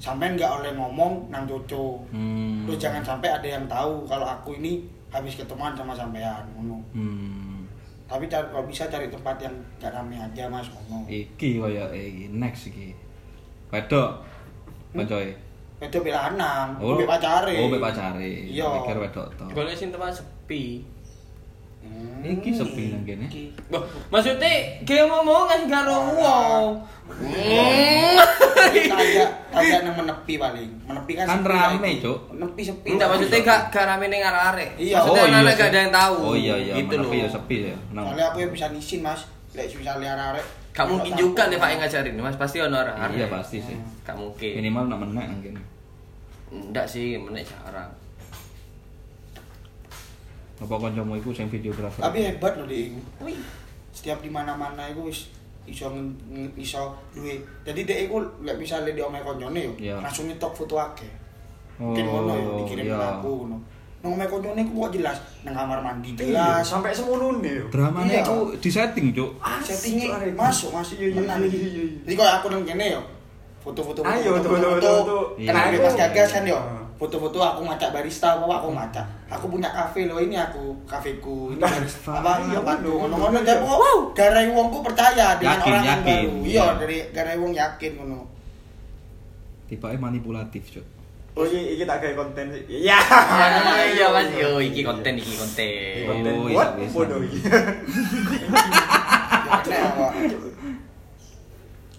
[0.00, 2.00] sampean nggak oleh ngomong nang Coco.
[2.08, 2.64] Hmm.
[2.64, 6.80] Terus jangan sampai ada yang tahu kalau aku ini habis ketemuan sama sampean ngono.
[6.96, 7.68] Hmm.
[8.08, 11.04] Tapi cari, kalau bisa cari tempat yang gak rame aja, Mas, ngono.
[11.04, 12.96] Iki kaya eh, iki next iki.
[13.68, 14.24] Wedok.
[14.96, 15.36] Kancoe.
[15.84, 16.96] Itu bela lanang, Oh.
[16.96, 17.60] oh, pacare.
[17.60, 18.48] Oh, mbek pacare.
[18.48, 18.72] Iya.
[18.80, 19.52] Pikir wedok tok.
[19.52, 20.93] Golek sing tempat sepi.
[21.84, 22.24] Hmm.
[22.24, 23.26] Iki sepi nang kene.
[23.68, 24.48] Wah, maksudnya
[24.82, 26.64] kayak ngomong kan karo wong.
[27.04, 28.16] Hmm.
[28.74, 30.70] Agak agak nang menepi paling.
[30.88, 31.90] Menepi kan Kan sepi rame.
[32.00, 32.18] Cuk.
[32.32, 32.88] Menepi sepi.
[32.96, 34.70] Enggak maksudnya gak gak rame ning arek-arek.
[34.80, 34.96] Iya.
[34.98, 35.60] Maksudnya Oh, iya anak sih.
[35.60, 36.16] gak ada yang tahu.
[36.16, 37.04] Oh iya iya, gitu loh.
[37.04, 37.76] menepi ya sepi ya.
[37.92, 38.04] Nang.
[38.08, 39.20] Soalnya aku yang bisa nisin mas
[39.54, 42.34] Lek bisa liar arek Gak mungkin juga nih Pak yang ngajarin, Mas.
[42.34, 43.14] Pasti ono arek-arek.
[43.14, 43.76] Iya pasti sih.
[44.02, 44.52] Gak mungkin.
[44.58, 45.62] Minimal nak menek nang kene.
[46.50, 47.90] Enggak sih, menek jarang.
[50.56, 51.98] Apa kancamu iku sing videografer?
[52.00, 52.94] Tapi hebat loh dia
[53.90, 55.30] Setiap di mana mana itu wis
[55.64, 55.86] iso
[56.54, 57.38] iso duwe.
[57.62, 59.96] Jadi dia iku lek misale di omahe koncone yo Iya.
[59.98, 61.08] langsung nyetok foto akeh.
[61.76, 62.94] Oh, Mungkin ngono yo dikirim iya.
[62.94, 63.56] ke aku ngono.
[63.98, 66.62] Nang omahe koncone ku kok jelas nang kamar mandi Iya, jelas.
[66.62, 67.70] sampai semono nih.
[67.70, 68.22] Dramane Iya.
[68.22, 69.30] iku di setting, Cuk.
[69.62, 71.58] settingnya masuk masih Iya, iya, Tenan iya, iki.
[72.04, 73.02] Jadi kalau aku nang kene yo
[73.58, 75.24] foto-foto Ayo, foto tuh, tuh, tuh, tuh.
[75.40, 75.80] Kenal Iya.
[75.80, 76.58] Mas Gagas kan yo.
[76.94, 79.02] Foto-foto aku ngacak barista apa aku ngacak.
[79.26, 81.50] Aku punya kafe loh ini aku kafeku.
[81.50, 85.68] Ini barista apa Iya, tuh bener, ngono-ngono jadi pokok wow, garai wongku percaya dengan Yakin,
[85.68, 86.06] orang yang yakin.
[86.06, 86.38] baru.
[86.40, 86.66] Iya, Iya.
[86.78, 88.20] dari garai wong yakin ngono.
[89.64, 90.86] Tipake manipulatif, Cuk.
[91.34, 92.62] Oh iya, iki tak kayak konten sih.
[92.86, 92.94] Iya.
[93.90, 94.30] Iya, Mas.
[94.30, 96.06] Yo, iki konten, iki konten.
[96.06, 97.42] Konten Oh, buat bodoh iki.
[97.42, 97.58] Ya.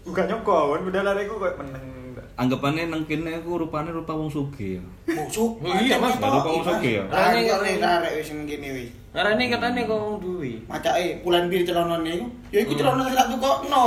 [0.06, 1.86] Bukan nyokol, kan udah lari aku kayak meneng.
[2.36, 4.84] Anggapannya nang kene aku rupane rupa wong sugih ya.
[5.08, 5.56] Busuk.
[5.64, 6.20] Oh, iya, Mas.
[6.20, 7.04] Lupa wong sugih ya.
[7.08, 8.70] Iki nek arek wis ngene.
[9.16, 10.60] Karena ini katanya kok wong duwe.
[10.68, 12.28] Macake bulan bir celonone iku.
[12.52, 12.80] Ya iku Hmm.
[12.84, 13.84] celana sing tak tukokno.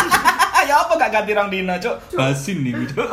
[0.64, 1.96] ya apa gak ganti rong dino, Cuk?
[2.18, 3.04] Basin nih, Cuk.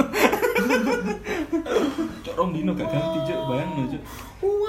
[2.24, 3.40] Cuk rong dino gak ganti, Cuk.
[3.52, 4.02] Bayangno, Cuk.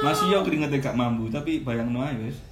[0.02, 2.42] Masih yo keringetnya gak mampu, tapi bayangno ae wis.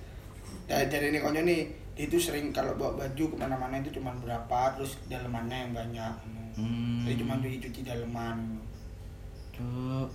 [0.71, 1.67] Ya, jadi ini konyo nih,
[2.01, 6.15] itu sering kalau bawa baju ke mana-mana itu cuma berapa, terus dalemannya yang banyak.
[6.57, 7.05] Hmm.
[7.05, 8.57] Jadi cuma cuci daleman.
[9.53, 10.09] Cuk.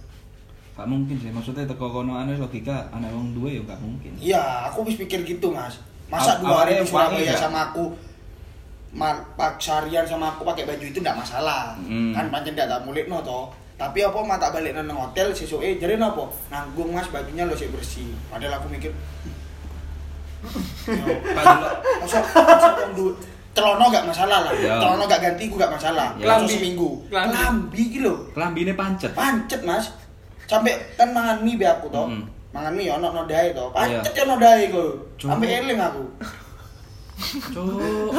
[0.76, 4.12] Gak mungkin sih, maksudnya teko kono ane logika anak wong duwe ya gak mungkin.
[4.20, 5.80] Iya, aku habis pikir gitu mas.
[6.12, 7.40] Masa Aw- dua hari di Surabaya nggak?
[7.40, 7.96] sama aku,
[9.40, 11.80] pak seharian sama aku pakai baju itu nggak masalah.
[11.80, 12.12] Hmm.
[12.12, 13.56] Kan pancen nggak tak mulik no toh.
[13.76, 16.28] Tapi apa mata balik nang hotel sesuk eh jadi apa?
[16.52, 18.08] Nanggung mas bajunya lo sih bersih.
[18.28, 18.92] Padahal aku mikir,
[20.88, 21.06] yo,
[23.56, 24.54] celana gak masalah lah.
[24.56, 24.76] Ya.
[24.76, 26.12] Celana gak ganti gue gak masalah.
[26.20, 26.28] Ya.
[26.28, 26.56] Langsung Kelambi.
[26.60, 26.90] seminggu.
[27.08, 27.82] Kelambi.
[27.88, 28.18] Gitu loh.
[28.36, 29.12] Kelambine pancet.
[29.16, 29.96] Pancet mas.
[30.46, 32.06] Sampai kan mangan mie be aku toh.
[32.06, 32.22] Mm.
[32.52, 33.72] Mangan mie ono nodai toh.
[33.72, 34.22] Pancet Iya.
[34.22, 34.84] ya nodai ku.
[35.16, 35.28] Cuk.
[35.32, 36.04] Sampai eling aku.
[37.56, 38.12] Cuk.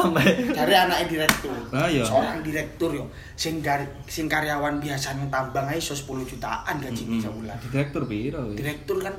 [0.51, 1.53] Dari anaknya direktur.
[1.69, 2.01] Ah, iya.
[2.01, 3.05] Seorang direktur yo.
[3.37, 7.21] Sing dari sing karyawan biasa nang tambang ae iso 10 jutaan gaji Mm-mm.
[7.21, 7.55] sebulan.
[7.61, 8.41] Direktur piro?
[8.51, 9.13] Direktur kan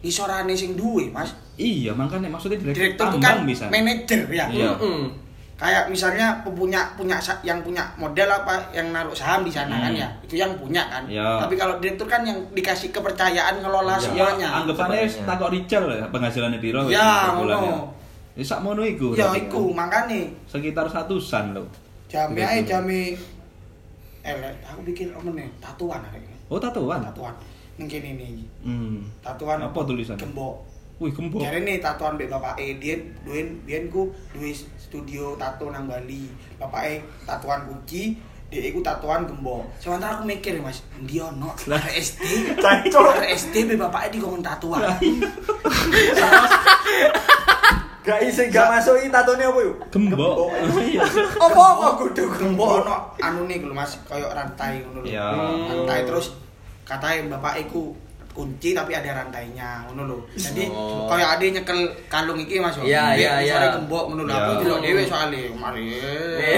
[0.00, 1.34] isorane sing duwe, Mas.
[1.60, 3.64] Iya, makanya maksudnya direktur, Direktur itu kan tambang bisa.
[3.68, 4.46] manajer ya.
[4.48, 4.70] Iya.
[4.72, 5.02] Mm-mm.
[5.54, 10.00] Kayak misalnya punya punya yang punya model apa yang naruh saham di sana kan Hmm.
[10.00, 10.08] ya.
[10.22, 11.04] Itu yang punya kan.
[11.04, 11.36] Iya.
[11.38, 14.00] Tapi kalau direktur kan yang dikasih kepercayaan ngelola Iya.
[14.00, 14.48] Ya, semuanya.
[14.56, 15.28] anggapannya Sebenarnya.
[15.28, 17.92] takok Richard ya penghasilannya piro wis, Ya, bulan ngono.
[18.32, 19.12] Ya sak mono iku.
[19.12, 19.84] Ya iku kan.
[19.84, 21.68] makane Sekitar satusan lho.
[22.08, 22.56] jami Direktur.
[22.56, 23.00] ae jami
[24.22, 26.36] elek aku pikir apa nih tatuan arek ini.
[26.46, 27.00] Oh, tatuan.
[27.02, 27.36] Tatuan.
[27.76, 28.44] Ning kene iki.
[28.62, 29.04] Hmm.
[29.20, 30.18] Tatuan Apa tulisannya?
[30.18, 30.56] Gembok.
[31.00, 31.40] Wih, gembok.
[31.40, 36.28] Jare nih tatuan mbek bapak E, dia duin dia ku duwe studio tato nang Bali.
[36.60, 38.20] Bapak E tatuan kunci,
[38.52, 39.64] dia iku tatuan gembok.
[39.80, 42.52] Sementara aku mikir Mas, ndi ono arek SD,
[42.92, 44.84] arek SD be bapak E dikon tatuan.
[48.00, 49.76] Gak isi gak masuki tatone apa yuk?
[49.92, 50.52] Gembok.
[50.80, 51.04] Iya.
[51.36, 55.08] Apa apa kudu gembok ono anu nih lho Mas, koyo rantai ngono lho.
[55.08, 55.32] Iya.
[55.64, 56.36] Rantai terus
[56.84, 57.92] katanya bapak iku
[58.30, 60.18] kunci tapi ada rantainya ngono lho.
[60.38, 61.10] Jadi Oh.
[61.10, 62.78] koyo ade nyekel kalung iki Mas.
[62.80, 63.74] Iya, iya, iya.
[63.74, 64.32] gembok ngono lho.
[64.32, 64.38] Iya.
[64.40, 65.82] Aku delok dhewe soalnya mari.
[66.40, 66.56] Eh.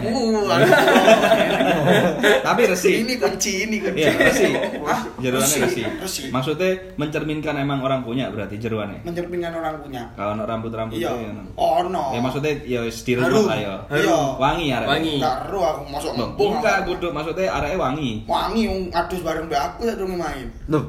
[0.00, 0.48] Kamu
[2.46, 3.04] Tapi resi.
[3.04, 4.00] Ini kunci, ini kunci.
[4.00, 4.48] Iya, resi.
[4.80, 5.00] Hah?
[5.20, 5.82] Jeruannya resi.
[5.84, 6.22] Resi.
[6.32, 9.04] Maksudnya mencerminkan emang orang punya berarti jeruannya.
[9.04, 10.02] Mencerminkan orang punya.
[10.16, 11.10] Kalau ono rambut-rambut Iya.
[11.12, 11.30] ya.
[11.36, 11.42] no.
[11.54, 12.16] Oh, no.
[12.16, 13.74] Ya maksudnya ya di rumah lah ya.
[13.92, 14.18] Iya.
[14.40, 14.78] Wangi ya.
[14.86, 15.14] Wangi.
[15.20, 16.52] Karo aku masuk ngembung.
[16.60, 18.10] enggak kudu maksudnya areke wangi.
[18.28, 20.46] Wangi wong adus bareng mbak aku sak durung main.
[20.68, 20.84] Loh.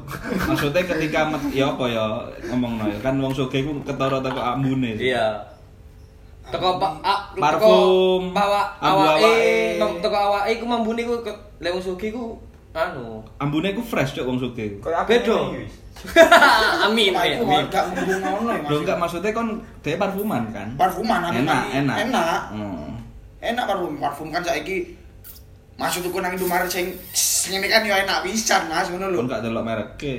[0.48, 2.04] Maksudnya ketika met, ya apa ya
[2.48, 2.96] ngomong no, ya.
[3.00, 4.92] kan wong sugih ku ketara teko ambune.
[4.96, 5.36] Iya.
[6.48, 12.10] Teko pak ah, Parfum, bawa awake, teko- awake iku mambune ku ke- lek wong sugih
[12.12, 12.36] ku
[12.72, 13.22] anu.
[13.38, 14.80] Ambune ku fresh cok wong sugih.
[14.80, 15.74] Ini, wis?
[16.88, 20.74] amin, Nah, amin, gak ngono ya enggak maksudnya kon dia parfuman kan?
[20.74, 21.96] Parfuman Enak, enak.
[22.10, 22.40] Enak.
[22.50, 22.90] Hmm.
[23.38, 23.92] Enak parfum.
[24.00, 24.98] Parfum kan saiki
[25.82, 26.94] masuk tuku nang Indomaret sing
[27.50, 29.18] ngene kan yo enak pisan Mas ngono lho.
[29.18, 30.14] Kon gak delok merek ke.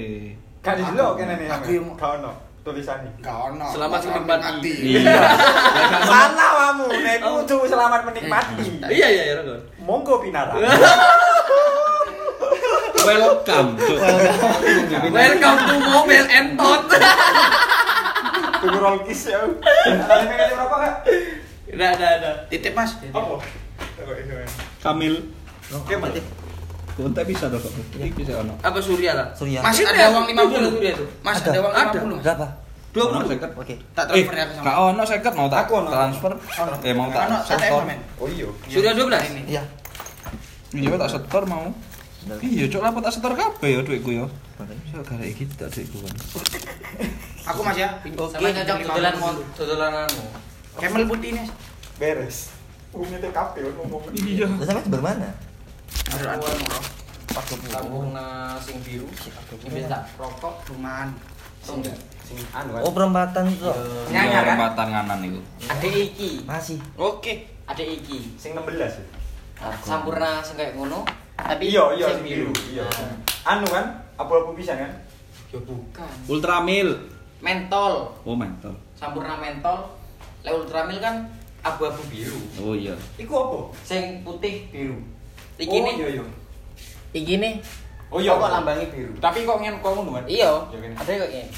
[0.59, 1.47] Gak didelok kene nih.
[1.47, 2.31] Aku yang- Gak ono
[2.63, 3.11] tulisannya.
[3.19, 3.67] Gak ono.
[3.71, 4.73] Selamat menikmati.
[4.99, 5.19] Iya.
[6.11, 8.65] Salah kamu, nek kudu selamat menikmati.
[8.87, 9.61] Iya iya iya Rogon.
[9.79, 10.51] Monggo pinara.
[13.03, 13.69] Welcome.
[15.15, 16.83] Welcome to Mobil Entot.
[18.59, 19.43] Tunggu roll kiss ya.
[19.43, 20.93] Ada manajer berapa kak?
[21.75, 22.31] Ada ada ada.
[22.47, 22.95] Titip Mas.
[23.11, 23.43] Apa?
[23.99, 24.47] Ini.
[24.79, 25.15] Kamil.
[25.71, 26.19] Oke, Mas.
[26.93, 27.63] Kontak bisa dong.
[27.95, 28.53] Ini bisa ono.
[28.59, 29.27] Apa Surya lah?
[29.33, 29.63] Surya.
[29.63, 30.75] Mas Surya, ada uang Surya, 50.
[30.77, 31.07] Surya tuh.
[31.21, 31.49] Mas Ada.
[31.49, 31.97] ada uang Ada.
[31.97, 32.21] 50 Mas.
[32.21, 32.47] Berapa?
[32.93, 33.25] Dua puluh.
[33.25, 33.51] seket.
[33.57, 33.75] Oke.
[33.97, 34.71] Tak Eh, transfer ya gak sama.
[34.85, 35.89] ono seket mau tak Aku ono.
[35.89, 36.31] transfer.
[36.85, 37.81] Eh mau tak setor.
[38.21, 38.45] Oh iya.
[38.69, 39.33] Surya 12.
[39.33, 39.41] Ini.
[39.49, 39.63] Iya.
[40.77, 41.65] Iya tak setor mau.
[42.39, 44.25] Iya, cok apa tak setor kabeh ya duitku ya.
[44.55, 46.13] Saya gara iki tak duitku kan.
[47.49, 47.89] Aku Mas ya.
[47.97, 50.23] Sama cocok dodolan mau dodolan anu.
[50.77, 51.41] Camel putih ini.
[51.41, 51.51] Mas.
[51.97, 52.37] Beres.
[52.93, 53.01] Tuh
[53.33, 54.05] kafe ngomong.
[54.13, 54.45] Iya.
[54.53, 55.33] Terus sampai bermana?
[56.13, 56.37] Ada
[57.69, 59.09] Sambung na sing biru.
[59.89, 60.53] Tak rokok.
[60.69, 61.09] Rumahan.
[62.83, 63.67] Oh perempatan itu.
[64.11, 64.43] Iya, kan?
[64.43, 65.39] perempatan nganan iku.
[65.69, 66.29] Ade iki.
[66.43, 66.77] Masih.
[66.99, 68.35] Oke, ade iki.
[68.35, 69.03] Sing 16 ya.
[69.63, 71.07] Nah, Sampurna sing kayak ngono.
[71.39, 72.51] Tapi Iya, iya sing biru.
[72.73, 72.83] Iya.
[72.83, 73.85] Nah, Anu kan,
[74.19, 74.91] abu-abu pisan kan?
[75.51, 76.13] Ya bukan.
[76.27, 76.89] Ultramil.
[77.39, 78.11] Mentol.
[78.23, 78.75] Oh, mentol.
[78.95, 79.87] Sampurna mentol.
[80.43, 81.27] Lek ultramil kan
[81.63, 82.39] abu-abu biru.
[82.59, 82.95] Oh iya.
[83.15, 83.59] Iku apa?
[83.87, 84.99] Sing putih biru.
[85.57, 85.93] Iki oh, nih.
[85.99, 86.23] iya iya.
[87.13, 87.53] Iki nih.
[88.09, 88.33] Oh iya.
[88.33, 89.13] kok lambangnya biru.
[89.17, 90.25] Tapi kok ngene kok ngono kan?
[90.25, 90.49] Iya.
[90.73, 90.91] Iya, kan?
[91.05, 91.49] Ada kok ini.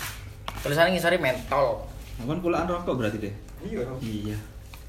[0.64, 1.68] Tulisannya ngisori mentol.
[2.16, 3.34] Nah, kan kulaan rokok berarti deh.
[3.64, 3.84] Iya.
[4.04, 4.38] Iya.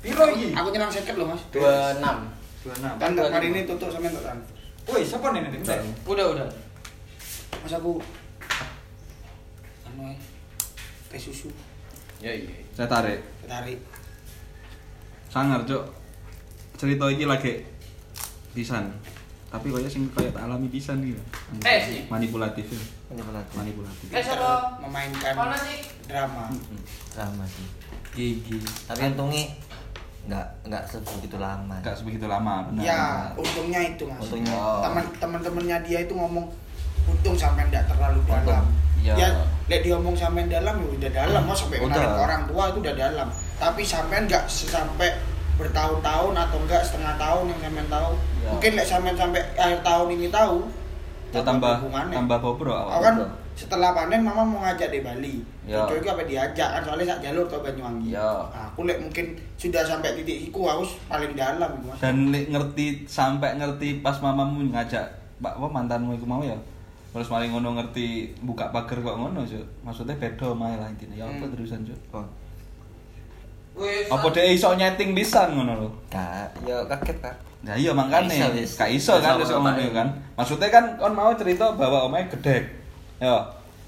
[0.02, 0.54] Piro iki?
[0.54, 1.42] Aku nyenang seket loh Mas.
[1.50, 2.02] 26.
[2.66, 3.02] 26.
[3.02, 4.54] kan kemarin ini tutup sampe tak transfer
[4.86, 5.50] Woi, siapa nih nih?
[5.58, 5.82] Bentar.
[6.06, 6.48] Udah, udah.
[7.66, 7.98] mas aku
[9.82, 10.14] anu ae,
[11.10, 11.50] teh susu
[12.22, 12.54] Ya iya.
[12.70, 13.18] Saya tarik.
[13.50, 13.82] tarik
[15.26, 15.82] Sangar, Cuk.
[16.78, 17.66] Cerita iki lagi
[18.56, 18.88] pisan.
[19.46, 21.14] Tapi kaya sing kaya tak alami pisan iki.
[21.62, 22.00] Eh, sih.
[22.08, 22.66] Manipulatif.
[22.66, 22.80] ya.
[23.08, 23.52] Manipulatif.
[23.54, 24.06] Manipulatif.
[24.10, 24.80] Eh, siapa?
[24.80, 25.78] memainkan Mana sih?
[26.08, 26.48] drama
[27.12, 27.66] Drama sih.
[28.10, 28.58] Gigi.
[28.88, 29.44] Tapi untungnya
[30.26, 31.78] nggak nggak sebegitu lama.
[31.78, 32.82] Enggak sebegitu lama, benar.
[32.82, 33.00] ya
[33.38, 34.58] untungnya itu mas Untungnya.
[34.82, 36.50] teman teman-temannya dia itu ngomong
[37.06, 38.66] untung sampai tidak terlalu dalam
[38.96, 39.14] Iya.
[39.14, 39.28] ya
[39.70, 42.18] lihat dia ngomong sampai dalam ya udah dalam mau sampai Udah.
[42.18, 45.14] orang tua itu udah dalam tapi sampai nggak sampai
[45.56, 48.48] bertahun-tahun atau enggak setengah tahun yang sampai tahu Ya.
[48.48, 50.58] mungkin lihat sampai sampai akhir tahun ini tahu
[51.28, 52.14] Ya tambah hubungannya.
[52.14, 53.02] tambah bobro awak.
[53.02, 53.28] kan Betul.
[53.56, 55.36] setelah panen mama mau ngajak di Bali.
[55.66, 55.82] Ya.
[55.82, 58.14] Itu juga apa diajak kan soalnya sak jalur ke Banyuwangi.
[58.14, 58.22] Ya.
[58.46, 61.90] Nah, aku lihat mungkin sudah sampai titik iku aku paling dalam iku.
[61.98, 65.02] Dan lek ngerti sampai ngerti pas mamamu ngajak
[65.36, 66.56] Pak apa mantanmu iku mau ya.
[67.10, 68.06] Terus maling ngono ngerti
[68.38, 69.64] buka pagar kok ngono, Cuk.
[69.82, 71.16] Maksudnya beda mae lah intine.
[71.16, 71.50] Ya apa Hmm.
[71.50, 71.96] terusan, Cuk?
[72.12, 72.24] Oh,
[74.08, 75.88] Apa dia iso nyeting pisan ngono lho.
[76.08, 77.36] kak, ya kaget kak.
[77.60, 79.90] Nah iya makanya Gak iso, kan terus omahe.
[79.90, 80.08] kan.
[80.32, 82.64] Maksudnya kan kon mau cerita bahwa omahe gedek.
[83.18, 83.36] Ya.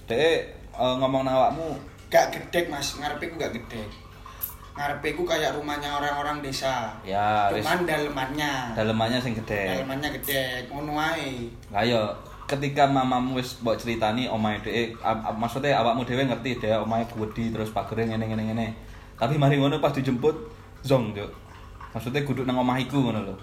[0.05, 1.77] Dek eh, ngomong nang awakmu
[2.09, 3.88] Gak gedek Mas, ngarepe ku gak gedek.
[4.72, 6.92] Ngarepe ku kayak rumahnya orang-orang desa.
[7.03, 8.72] ya Cuman dalemannya.
[8.72, 9.85] dalemannya sing gedek.
[9.85, 11.48] Dalemannya gedek, ngono ae.
[11.68, 12.01] Lah yo
[12.44, 14.96] ketika mamamu wis mbok ceritani omahe dhek
[15.37, 18.66] maksudnya awakmu dhewe ngerti dhek omahe gede terus pagere ngene ngene ngene.
[19.18, 20.35] Tapi mari ngono pas dijemput
[20.87, 21.26] zong yo.
[21.90, 23.35] Maksudnya kudu nang omah iku ngono lho.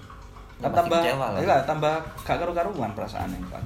[0.63, 1.03] Tambah
[1.43, 3.61] iya tambah gak karu-karuan perasaane Pak.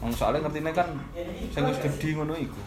[0.00, 0.88] Wong soalnya ngertine kan
[1.52, 2.60] sing wis gedhi ngono iku.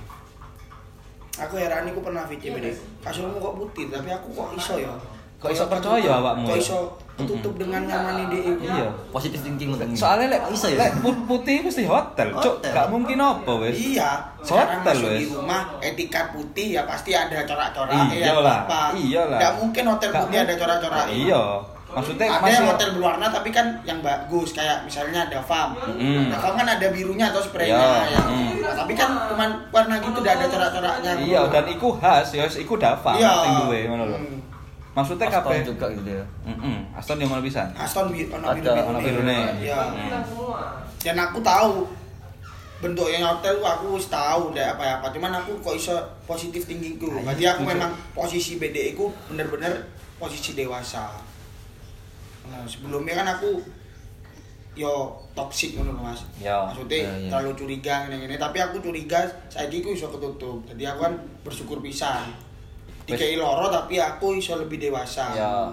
[1.38, 2.74] Aku heran iku pernah VC BD.
[3.02, 4.90] Kasurmu kok putih, tapi aku kok iso ya.
[5.38, 6.60] Kok iso percaya awakmu Kok ya?
[6.60, 6.80] iso
[7.16, 8.90] tutup dengan nyaman ide Iya.
[9.10, 10.78] Positif thinking Soalnya lek iso ya.
[10.80, 12.62] lek put- putih mesti hotel, cuk.
[12.64, 13.74] Gak mungkin apa wis.
[13.94, 19.40] Iya, Hotel masuk di rumah etikat putih ya pasti ada corak-corak Iya lah, iya lah.
[19.40, 21.06] Gak mungkin hotel putih ada corak-corak.
[21.10, 21.42] Iya.
[21.88, 25.74] Maksudnya ada yang hotel berwarna tapi kan yang bagus kayak misalnya Davam.
[25.98, 26.30] Mm.
[26.30, 28.22] Davam kan ada birunya atau spraynya Iya, ya.
[28.24, 28.52] mm.
[28.76, 31.12] Tapi kan cuman warna gitu udah ada corak-coraknya.
[31.16, 33.86] Iya, dan iku khas ya, iku dafa Iya.
[33.88, 34.06] ngono.
[34.14, 34.38] Hmm.
[34.98, 36.26] Maksudnya Aston kabeh juga gitu ya.
[36.50, 36.78] Heeh.
[36.98, 37.70] Aston yang ngono pisan.
[37.78, 39.32] Aston biru, ono Ada, biru ono.
[39.62, 39.82] Iya.
[39.94, 40.26] Hmm.
[40.26, 40.62] semua.
[40.98, 41.86] Dan aku tahu
[42.78, 45.98] bentuknya hotel aku tahu deh apa apa cuman aku kok iso
[46.30, 49.74] positif tinggiku Ah, berarti iya, aku memang posisi BDE ku bener-bener
[50.22, 51.10] posisi dewasa
[52.48, 53.60] nah sebelumnya kan aku
[54.78, 57.30] yo toxic ngono lho mas Ya, maksudnya ya, ya.
[57.34, 62.30] terlalu curiga ini tapi aku curiga saya ku iso ketutup jadi aku kan bersyukur pisan
[63.08, 65.72] Dikei loro tapi aku iso lebih dewasa Ya.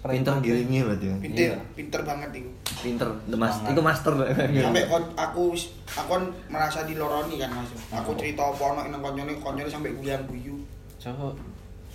[0.00, 1.16] Pinter giringnya berarti ya.
[1.18, 1.56] pinter Iya.
[1.74, 4.14] pinter banget itu Pinter, the mas, itu master.
[4.38, 5.50] sampai kon- aku
[5.88, 10.22] aku kan merasa diloroni kan mas aku cerita apa ono nang koncone koncone sampai guyan
[10.24, 10.54] guyu
[10.96, 11.34] Cuk.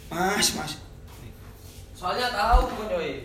[0.10, 0.72] mas mas
[1.96, 3.24] Soalnya tahu coy.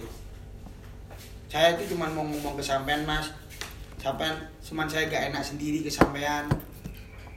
[1.48, 3.26] saya itu cuma mau ngomong ke sampean mas
[3.98, 6.46] sampean cuman saya gak enak sendiri ke sampean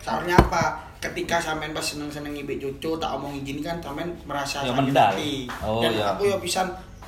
[0.02, 0.64] soalnya apa
[0.98, 4.94] ketika sampean pas seneng seneng ibe cucu tak omongin gini kan sampean merasa Ya, sakit
[4.94, 5.34] hati.
[5.60, 6.14] Oh, dan ya.
[6.14, 6.68] aku ya pisan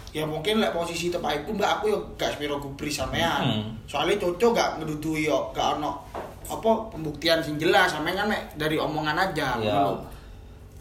[0.10, 3.66] ya mungkin lah posisi tepat itu mbak aku ya gak spiro gubris sampean Hmm.
[3.84, 6.06] soalnya cucu gak ngedudui yo gak ono
[6.44, 9.74] apa pembuktian sing jelas sampean kan mek dari omongan aja Ya.
[9.74, 10.06] ngono.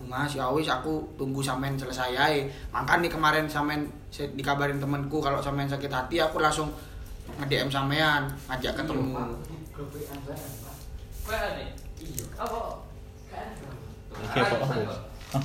[0.03, 2.41] Mas ya wis aku tunggu sampean selesai ae.
[2.71, 6.67] Makanya kemarin sampean saya dikabarin temanku kalau sampean sakit hati aku langsung
[7.39, 9.15] nge-DM sampean, ngajak ketemu.
[11.23, 11.69] Kayak nih.
[12.03, 12.27] Iya.
[12.39, 12.61] Apa?
[14.13, 14.97] Iki apa, wis?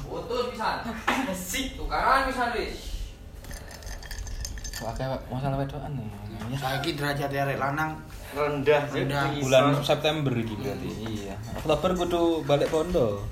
[0.04, 0.78] Putus pisan.
[1.32, 2.78] Sik tukaran pisan wis.
[4.78, 6.10] Wah, kayak masalah wedokan nih.
[6.54, 6.58] Ya.
[6.62, 7.98] Saiki derajat derek lanang
[8.38, 9.34] rendah Rendah.
[9.42, 10.90] Bulan September iki berarti.
[11.02, 11.36] Iya.
[11.58, 13.26] Oktober kudu balik pondo.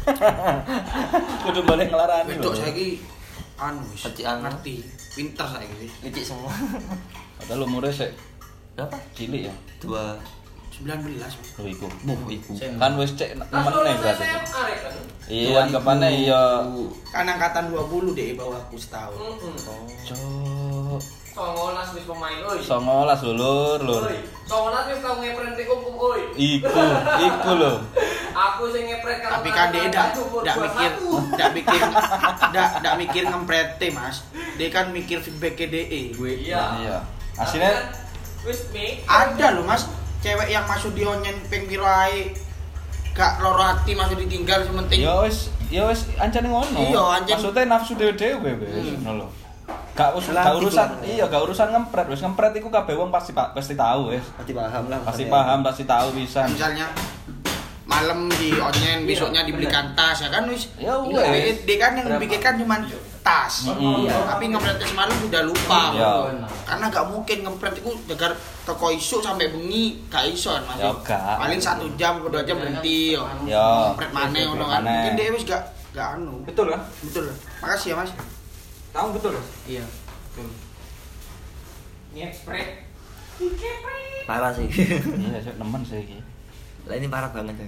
[1.44, 2.38] kudu balik ngelarani.
[2.38, 3.02] wedok saiki
[3.58, 4.46] anu wis anu.
[4.46, 4.74] ngerti,
[5.18, 5.92] pinter saiki wis.
[6.06, 6.54] Licik semua.
[7.42, 8.12] Padahal umurnya sik
[8.78, 8.96] Berapa?
[9.12, 9.54] cilik ya.
[9.82, 10.16] Dua.
[10.84, 11.34] 19 Mas.
[11.60, 11.86] Lho iku.
[12.08, 12.52] Buh, iku.
[12.56, 14.24] Kan wis cek nemeneh berarti.
[15.30, 15.64] Iya, 2000.
[15.68, 16.42] anggapannya iya.
[17.12, 19.16] Kan angkatan 20 deh bawahku setahun.
[20.08, 21.00] Cok.
[21.30, 22.58] Songolas wis pemain oi.
[22.58, 24.02] Songolas lho, Lur, Lur.
[24.50, 26.20] Songolas wis tau ngepret di kum oi.
[26.34, 26.84] Iku,
[27.22, 27.72] iku lho.
[28.30, 30.90] Aku sing ngepret Tapi kan dia ndak ndak mikir
[31.34, 31.80] ndak mikir
[32.50, 34.26] ndak ndak mikir ngemprete Mas.
[34.58, 36.16] Dia kan mikir feedback ke DE.
[36.18, 36.62] Iya.
[36.82, 36.96] Iya.
[37.38, 37.72] Aslinya
[38.42, 39.00] wis mi.
[39.06, 39.86] Ada loh mas,
[40.20, 42.28] cewek yang masuk di onyen ping piro ae
[43.10, 45.00] gak loro hati masuk ditinggal sementing.
[45.00, 46.78] ya wis, ya wis ancane ngono.
[46.78, 49.02] Iya, ancen- Maksudnya nafsu dhewe-dhewe wis Hmm.
[49.02, 49.28] ngono lho.
[49.92, 53.32] Gak, us- Relatif gak urusan, iya gak urusan ngempret, wis ngempret iku kabeh wong pasti
[53.32, 54.22] pa- pasti tahu wis.
[54.34, 54.98] Pasti paham lah.
[55.02, 56.46] Pasti paham, pasti tahu bisa.
[56.46, 56.86] misalnya
[57.84, 61.66] malam di onyen besoknya dibelikan tas ya kan wis Ya, Iya, wes.
[61.66, 62.78] dia kan yang dipikirkan cuma
[63.20, 64.04] tas Mm-mm.
[64.04, 66.12] Iya, tapi ngepretnya semalam udah lupa Ya.
[66.64, 70.90] karena gak mungkin ngepret itu jagar teko isu sampai bengi gak iso kan, Mas Ya,
[71.36, 73.92] paling satu jam atau dua jam berhenti yo Ya.
[73.92, 76.80] ngepret mana ngono kan mungkin dia wis gak gak anu Betul kan?
[77.00, 77.24] betul
[77.58, 78.10] makasih ya mas
[78.90, 79.34] Tahu betul.
[79.64, 79.84] iya
[82.10, 82.68] Ngepret.
[84.26, 84.66] Parah sih.
[85.22, 86.18] Iya, nemen sih iki.
[86.82, 87.66] lah ini parah banget ya.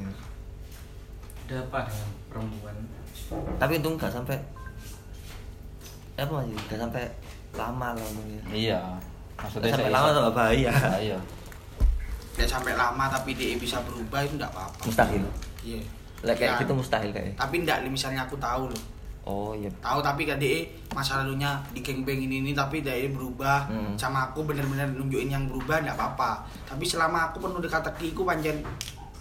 [1.43, 2.75] Ada apa dengan perempuan?
[3.57, 4.35] Tapi untung gak sampai
[6.15, 7.05] apa masih gak sampai
[7.53, 8.43] lama loh untungnya.
[8.49, 8.81] Iya.
[9.35, 10.71] Gak Maksudnya sampai saya- lama sama bahaya.
[10.71, 11.19] Ah, Iya.
[12.35, 15.21] Gak sampai lama tapi dia bisa berubah itu gak apa-apa Mustahil.
[15.61, 15.81] iya
[16.23, 16.61] Lah kayak Ya.
[16.61, 17.35] gitu mustahil kayaknya.
[17.35, 18.83] tapi ndak misalnya aku tahu loh
[19.23, 19.71] Oh iya.
[19.79, 23.95] tahu tapi kan dia masa lalunya di gangbang ini ini tapi dia berubah Hmm.
[23.95, 28.59] sama aku bener-bener nunjukin yang berubah nggak apa-apa tapi selama aku penuh dekat aku panjen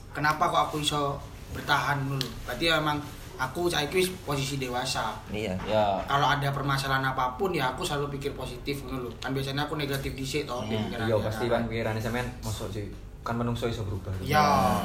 [0.09, 1.17] kenapa kok aku iso
[1.51, 2.97] bertahan dulu berarti memang
[3.41, 5.57] aku saya wis posisi dewasa Iya.
[5.63, 5.97] Ya.
[6.05, 10.13] kalau ada permasalahan apa pun ya aku selalu pikir positif dulu kan biasanya aku negatif
[10.13, 10.85] dhisik toh di Hmm.
[10.87, 12.85] pikiran Iya pasti kan pikirannya sampean masuk sih
[13.21, 14.13] kan menungso iso berubah.
[14.19, 14.77] ya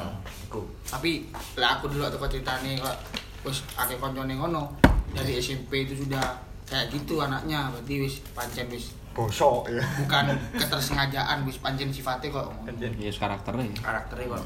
[0.42, 0.64] Iku.
[0.82, 2.96] tapi lah aku dulu tuh ceritanya kok
[3.44, 4.72] wis akeh koncone ngono
[5.10, 6.20] dari SMP itu sudah
[6.64, 9.80] kayak gitu anaknya berarti wis pancen wis Bosok ya.
[9.98, 13.72] bukan ketersengajaan wis pancen sifatnya kok Iya, karakternya.
[13.76, 14.44] karakternya kok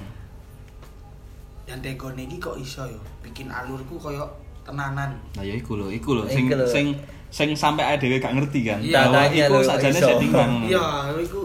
[1.71, 4.27] dan tegone iki kok iso yo bikin alurku koyo
[4.61, 6.87] tenanan Nah ya iku lho, iku lho sing sing
[7.31, 8.83] sing sampai ada dhewe gak ngerti kan.
[8.83, 10.07] Iya, Bahwa iku lho, kok sajane iso.
[10.11, 10.51] settingan.
[10.69, 10.85] iya
[11.17, 11.41] iku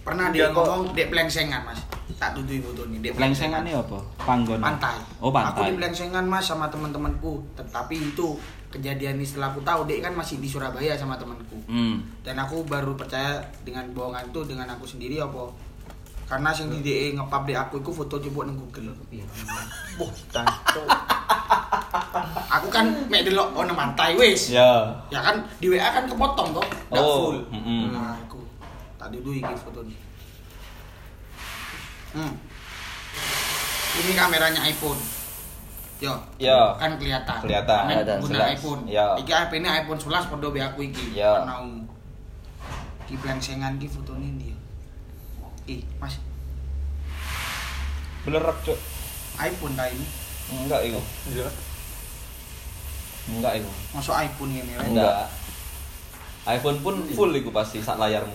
[0.00, 1.82] pernah dia ngomong dek plengsengan mas
[2.16, 3.98] tak tutupi foto ini dek Plengsengan ini apa?
[4.18, 4.60] Panggon.
[4.60, 4.96] pantai.
[5.18, 5.66] Oh, Aku pantai.
[5.66, 8.36] di Plengsengan mas sama teman-temanku, tetapi itu
[8.68, 11.56] kejadian ini setelah aku tahu dek kan masih di Surabaya sama temanku.
[11.64, 12.04] Hmm.
[12.20, 15.48] Dan aku baru percaya dengan bohongan itu dengan aku sendiri apa?
[16.30, 18.94] Karena sing di DE ngepap dek aku itu foto coba nang Google.
[19.98, 20.86] Wah, cancok.
[22.50, 24.54] Aku kan mek delok oh nang pantai wis.
[24.54, 24.94] Ya.
[25.10, 27.38] Ya kan di WA kan kepotong toh, nggak Oh, full.
[27.50, 27.90] mm-mm.
[27.90, 28.38] Nah, aku
[28.94, 29.98] tadi dulu iki foto ini.
[32.14, 32.32] Hmm.
[33.98, 35.02] Ini kameranya iPhone.
[35.98, 36.14] Yo.
[36.38, 36.78] Ya.
[36.78, 37.42] Kan kelihatan.
[37.42, 38.82] Kelihatan, kelihatan, guna iPhone.
[38.86, 39.18] Ya.
[39.18, 41.18] Iki HP ini iPhone 11 podo be aku iki.
[41.18, 41.42] Ya.
[41.42, 41.90] Warna ungu.
[43.10, 44.54] Di plengsengan ki fotone dia.
[45.70, 46.18] Ih, Mas,
[48.26, 48.78] Belerek, Cuk.
[49.38, 50.02] iPhone ta ini?
[50.50, 51.00] Enggak iku.
[51.30, 51.48] Iya.
[53.30, 53.70] Enggak iku.
[53.94, 54.78] Masuk iPhone ini ya.
[54.82, 55.14] Enggak.
[56.50, 58.34] iPhone pun full iku pasti sak layarmu.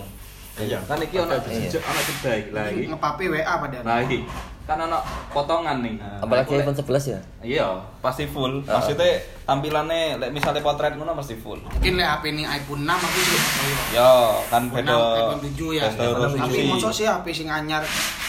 [0.56, 0.80] Iya.
[0.88, 1.68] Kan iki ono Iya.
[1.68, 2.82] Sejak anak kedai lagi.
[2.88, 3.84] Ngepape WA padahal.
[3.84, 4.18] Nah, iki.
[4.66, 4.98] Kan ono
[5.30, 5.94] potongan nih.
[6.18, 7.20] Apalagi Aku lek- iPhone 11 ya.
[7.38, 7.68] Iya,
[8.02, 8.66] pasti full.
[8.66, 8.76] Ah.
[8.76, 9.14] Maksudnya
[9.46, 11.62] tampilannya lek misalnya potret ngono pasti full.
[11.62, 13.38] Mungkin le HP ini iPhone 6 aku sih.
[13.38, 13.78] Oh, iya.
[13.94, 14.10] Ya,
[14.50, 14.90] kan iPhone beda.
[14.90, 15.82] 6, iPhone 7 ya.
[15.86, 17.86] Tapi mosok sih HP sing anyar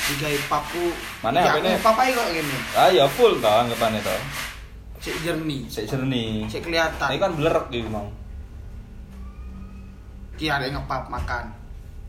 [0.07, 0.93] digawe papu.
[1.19, 1.69] Mana Iki HP-ne?
[1.73, 2.57] aku Papa kok ngene.
[2.71, 4.21] Ah ya full tau anggapannya tau.
[5.01, 5.65] Sik jernih.
[5.65, 6.45] Sik jernih.
[6.45, 7.09] Sik kelihatan.
[7.09, 8.05] Ini kan belerek gitu mau.
[10.37, 11.49] Ki ada ngepap makan.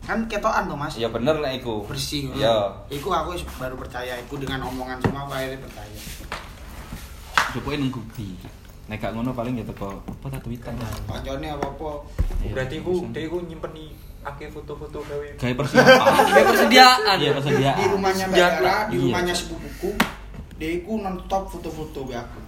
[0.08, 0.96] Kan ketokan tuh Mas.
[0.96, 1.84] Ya bener lah iku.
[1.84, 2.32] bersih.
[2.32, 2.72] Iya.
[2.88, 5.98] Iku aku wis baru percaya iku dengan omongan semua aku akhirnya percaya.
[7.52, 8.28] Coba nang bukti.
[8.88, 10.72] Nek gak ngono paling ya teko apa ta tweetan.
[11.04, 12.08] Kancane apa-apa
[12.40, 13.92] Iya, Berarti ku dia ku nyimpen nih
[14.24, 15.28] akeh foto-foto gawe.
[15.36, 16.12] Gawe persiapan.
[16.24, 17.16] Kayak persediaan.
[17.20, 17.76] Iya persediaan.
[17.76, 18.48] di rumahnya Mbak
[18.88, 19.04] di Iya.
[19.04, 19.90] rumahnya sepupuku,
[20.56, 22.40] dia iku non-stop foto-foto be aku.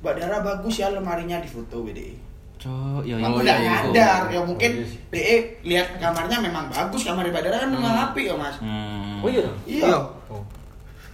[0.00, 2.29] Mbak Dara bagus ya lemarinya di foto BDE.
[2.60, 3.40] Cok, ya Aku ya.
[3.40, 4.32] udah ya, nyadar, iku.
[4.36, 4.70] ya mungkin
[5.08, 8.56] DE lihat kamarnya memang bagus, kamar Mbak Dara kan memang api ya mas.
[8.60, 9.24] Hmm.
[9.24, 9.48] Oh iya.
[9.64, 9.96] Iya.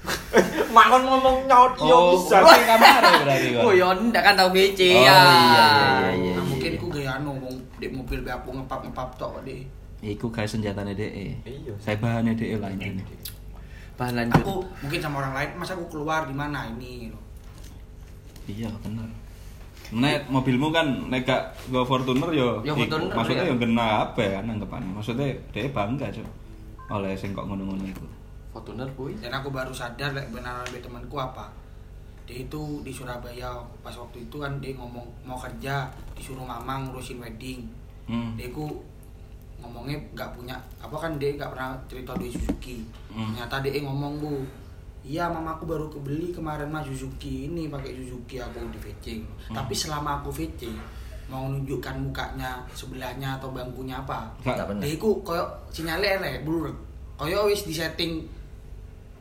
[0.76, 2.38] Makon ngomong nyaut iya Oh, bisa.
[2.38, 3.62] berarti kamar ya berarti kok.
[3.62, 5.02] Oh ya, ndak kan tahu BC Oh, ya.
[5.02, 5.68] iya, iya,
[6.14, 6.32] iya.
[6.34, 9.62] Nah mungkin ku gaya anu, wong di mobil be aku ngepap-ngepap tok kok DE.
[10.02, 11.26] Iku gawe senjatane DE.
[11.42, 11.74] Iya.
[11.78, 13.02] Saya bahannya DE lah ini.
[13.94, 14.42] Bahan lanjut.
[14.42, 17.10] Aku mungkin sama orang lain, masa aku keluar di mana ini?
[18.46, 19.06] Iya, bener.
[19.94, 22.58] Nek mobilmu kan nek gak go Fortuner yo.
[22.66, 22.86] Ya, iku.
[22.86, 23.50] Fortuner, Maksudnya ya.
[23.52, 24.92] yo kena apa ya anggapannya.
[24.98, 26.28] Maksudnya dia bangga, Cok.
[26.90, 28.06] Oleh sing kok ngono-ngono iku.
[28.50, 29.14] Fortuner kuwi.
[29.18, 31.50] Dan aku baru sadar lek beneran be temanku apa.
[32.26, 33.54] Dia itu di Surabaya
[33.86, 35.86] pas waktu itu kan dia ngomong mau kerja
[36.18, 37.62] disuruh mamang ngurusin wedding.
[38.10, 38.34] Hmm.
[38.34, 38.82] Dia ku
[39.62, 42.82] ngomongnya nggak punya apa kan dia nggak pernah cerita duit Suzuki.
[43.14, 43.30] Hmm.
[43.34, 44.42] Ternyata dia ngomong bu,
[45.06, 49.22] iya mamaku baru kebeli kemarin mah Suzuki ini pakai Suzuki aku di VC.
[49.22, 49.54] Hmm.
[49.54, 50.66] Tapi selama aku VC
[51.26, 54.78] mau menunjukkan mukanya sebelahnya atau bangkunya apa, pernah.
[54.78, 56.70] dia iku koyo sinyalnya elek blur.
[57.14, 58.26] Koyo wis disetting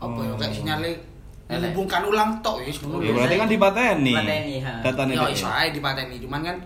[0.01, 0.91] apa ya kayak sinyalnya
[1.45, 1.61] Elek.
[1.71, 3.01] menghubungkan ulang tok wis ngono.
[3.05, 4.13] Ya berarti kan dipateni.
[4.13, 4.73] Dipateni, ha.
[4.81, 5.33] Datane Ya DE.
[5.33, 6.57] iso ae dipateni, cuman kan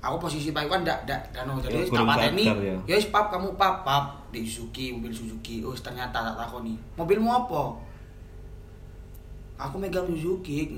[0.00, 2.76] aku posisi pak kan ndak ndak dan jadi Ya, tak pateni ya.
[2.88, 7.28] ya wis pap kamu pap pap di Suzuki mobil Suzuki oh ternyata tak takoni mobilmu
[7.28, 7.76] apa
[9.60, 10.72] aku megang Suzuki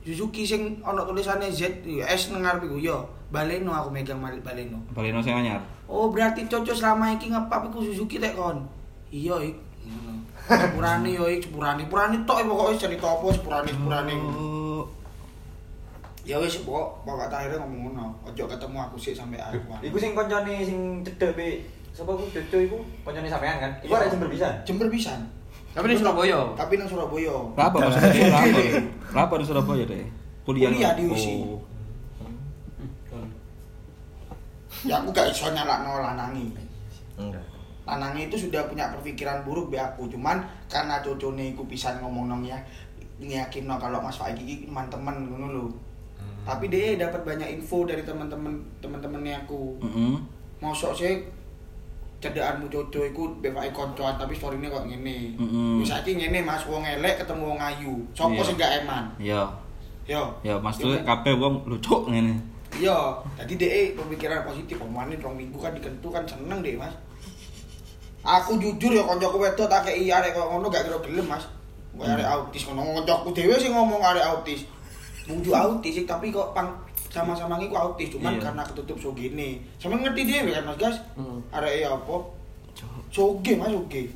[0.00, 2.98] Suzuki sing ono tulisannya Z S nang ngarep iku yo
[3.30, 5.62] Baleno aku megang Baleno Baleno sing anyar.
[5.86, 8.60] oh berarti cocok selama iki ngepap iku Suzuki tek kon
[9.08, 9.56] iya ik
[10.50, 14.84] sepurane yo ik sepurane sepurane tok e pokoke cerita apa sepurane sepurane Oh.
[16.20, 20.12] ya wis pokok bapak akhirnya ngomong ngono ojo ketemu aku sih sampai aku Iku sing
[20.12, 21.48] koncone sing cedek be
[21.92, 23.72] sapa ku Jojo iku koncone sampean kan?
[23.80, 24.00] Iku Iya.
[24.02, 24.48] arek jember bisa.
[24.64, 25.20] jember pisan
[25.74, 26.38] Tapi di Surabaya.
[26.54, 28.60] tapi nang Surabaya Kenapa maksudnya dia kenapa?
[29.10, 30.06] Kenapa di Surabaya deh?
[30.46, 30.70] Kuliah.
[30.70, 31.34] Kuliah di UISI.
[31.42, 31.58] Oh.
[34.84, 36.52] ya aku gak iso nyalakno lanangi
[37.16, 37.40] Enggak.
[37.84, 42.44] lanangi itu sudah punya perpikiran buruk be aku cuman karena cocone iku pisan ngomong nong
[42.44, 42.58] ya
[43.16, 45.66] nyakin kalau Mas Faik iki teman-teman ngono lho
[46.44, 50.16] tapi dia dapat banyak info dari teman-teman teman-temannya aku Heeh.
[50.60, 51.24] mosok sih
[52.24, 55.36] cedakanmu coco iku BVI koncoan tapi storynya kok ngene.
[55.76, 57.92] Wis saiki ngene Mas wong elek ketemu wong ayu.
[58.16, 58.44] Sopo Iya.
[58.48, 59.04] sing gak eman?
[59.20, 59.44] Iya.
[60.08, 60.24] Yo.
[60.40, 61.04] Ya Mas tuh Iya.
[61.04, 62.32] kabeh wong lucu ngene.
[62.74, 62.98] Iya,
[63.38, 66.90] jadi DE pemikiran positif pemain rong minggu kan dikentu kan seneng deh mas.
[68.24, 71.44] Aku jujur ya koncoku wedok tak kei arek kok ngono gak kira gelem mas.
[71.94, 74.64] Kok arek autis ngono koncoku dhewe sih ngomong arek autis.
[75.28, 76.72] Buju autis tapi kok pang
[77.14, 78.50] sama-sama ngiku autis cuman Iya.
[78.50, 79.62] karena ketutup so gini.
[79.78, 80.96] Sampe ngerti dhewe kan Mas Gas?
[81.14, 81.38] Hmm.
[81.48, 82.16] Arek e apa?
[83.08, 84.10] Soge mas soge.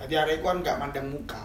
[0.00, 1.44] Jadi arek kan gak mandang muka.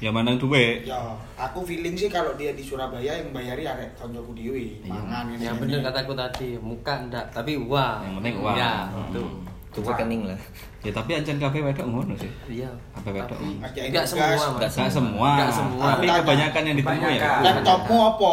[0.00, 0.80] Ya mandang duwe.
[0.80, 0.96] Ya,
[1.36, 4.80] aku feeling sih kalau dia di Surabaya yang bayari arek koncoku dhewe.
[4.80, 4.92] Iya.
[4.92, 5.24] Mangan.
[5.36, 7.98] Yang bener kataku tadi, muka enggak, tapi uang.
[8.04, 8.56] Yang penting uang.
[8.56, 9.48] Ya, Hmm.
[9.70, 10.40] Itu rekening lah.
[10.80, 12.32] Ya tapi ancen kabeh wedok ngono sih.
[12.48, 12.72] Iya.
[12.96, 13.36] Kabeh wedok.
[13.36, 14.32] Enggak semua.
[14.32, 15.28] Enggak Enggak semua.
[15.36, 15.84] Enggak semua.
[15.92, 16.20] Tapi Tanya.
[16.24, 17.30] kebanyakan yang ditemu ya.
[17.44, 18.32] Laptopmu apa?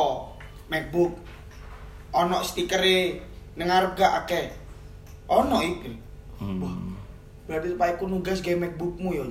[0.71, 1.11] MacBook.
[2.15, 3.19] Ono stikere
[3.59, 4.47] ning ngarep gak akeh.
[5.27, 5.91] Ono iki.
[6.39, 6.95] Hmm.
[7.51, 9.27] Berarti Pak Iku nugas game MacBookmu ya.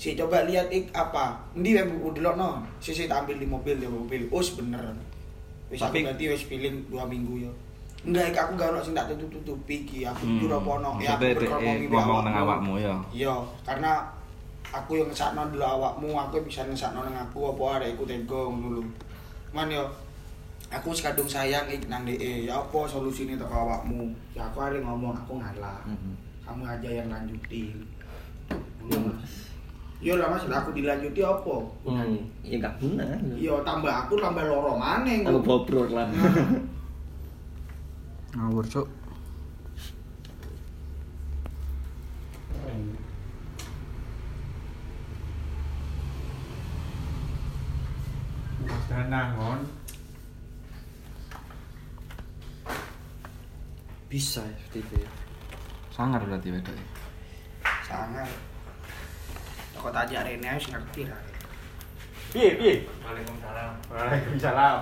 [0.00, 1.44] Si coba lihat ik apa?
[1.52, 2.64] Endi MacBookmu delokno?
[2.80, 4.32] Si si tak ambil di mobil di mobil.
[4.32, 4.96] Us bener.
[5.68, 7.52] Wis Tapi- berarti wis feeling 2 minggu ya.
[8.06, 10.06] Enggak, aku gak ono sing tak tutup-tutupi iki.
[10.06, 10.38] Aku Hmm.
[10.38, 10.90] jujur apa ono?
[11.02, 12.72] Ya, aku dia iki ngomong nang awakmu.
[12.78, 12.94] ya.
[13.10, 13.34] Iya,
[13.66, 13.92] karena
[14.70, 18.68] aku yang ngesakno dulu awakmu, aku bisa ngesakno nang aku apa arek iku tega ngono
[18.78, 18.82] lho.
[19.50, 19.82] Man yo
[20.68, 22.46] aku wis kadung sayang ik nang DE.
[22.46, 24.14] Ya apa solusine teko awakmu?
[24.32, 25.82] Ya aku arek ngomong aku ngalah.
[25.84, 26.12] Mhm.
[26.46, 27.76] Kamu aja yang lanjutin.
[28.86, 29.12] Ngono.
[29.98, 31.56] Yo lah Mas, aku dilanjuti apa?
[31.82, 32.22] Hmm.
[32.46, 33.02] Ya enggak guna.
[33.34, 35.26] Yo tambah aku tambah loro maneh.
[35.26, 36.06] Aku bobrok lah.
[38.38, 38.86] Ngawur, Cuk.
[48.62, 49.66] Mas Danangon.
[54.06, 55.02] Bisa ya, TV.
[55.90, 56.78] Sangar berarti wedok.
[57.82, 58.30] Sangat.
[59.74, 61.18] Kok tanya Rene wis ngerti lah.
[62.30, 62.74] Piye, piye?
[63.02, 63.72] Waalaikumsalam.
[63.90, 64.78] Waalaikumsalam.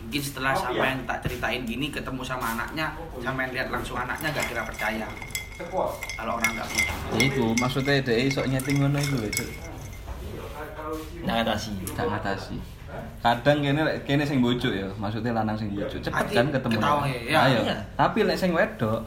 [0.00, 1.06] Mungkin setelah Oh, sampean iya.
[1.06, 2.86] tak ceritain gini ketemu sama anaknya,
[3.20, 5.06] sampean lihat langsung anaknya gak kira percaya.
[5.54, 5.92] Sekuat.
[6.16, 6.92] Kalau orang gak percaya.
[7.14, 9.48] Ya iku maksudnya dhek iso nyeting ngono iku lho, Cuk.
[11.22, 11.70] Nah, atasi.
[11.92, 12.56] Gak ngatasi.
[13.20, 16.00] Kadang kene kene sing bojuk ya, maksudnya lanang sing bojuk.
[16.00, 16.72] Cepet Ati kan ketemu.
[16.80, 17.38] ketawa ya, ya.
[17.46, 17.58] Ayo.
[17.62, 17.76] Iya.
[17.94, 19.04] Tapi lek sing wedok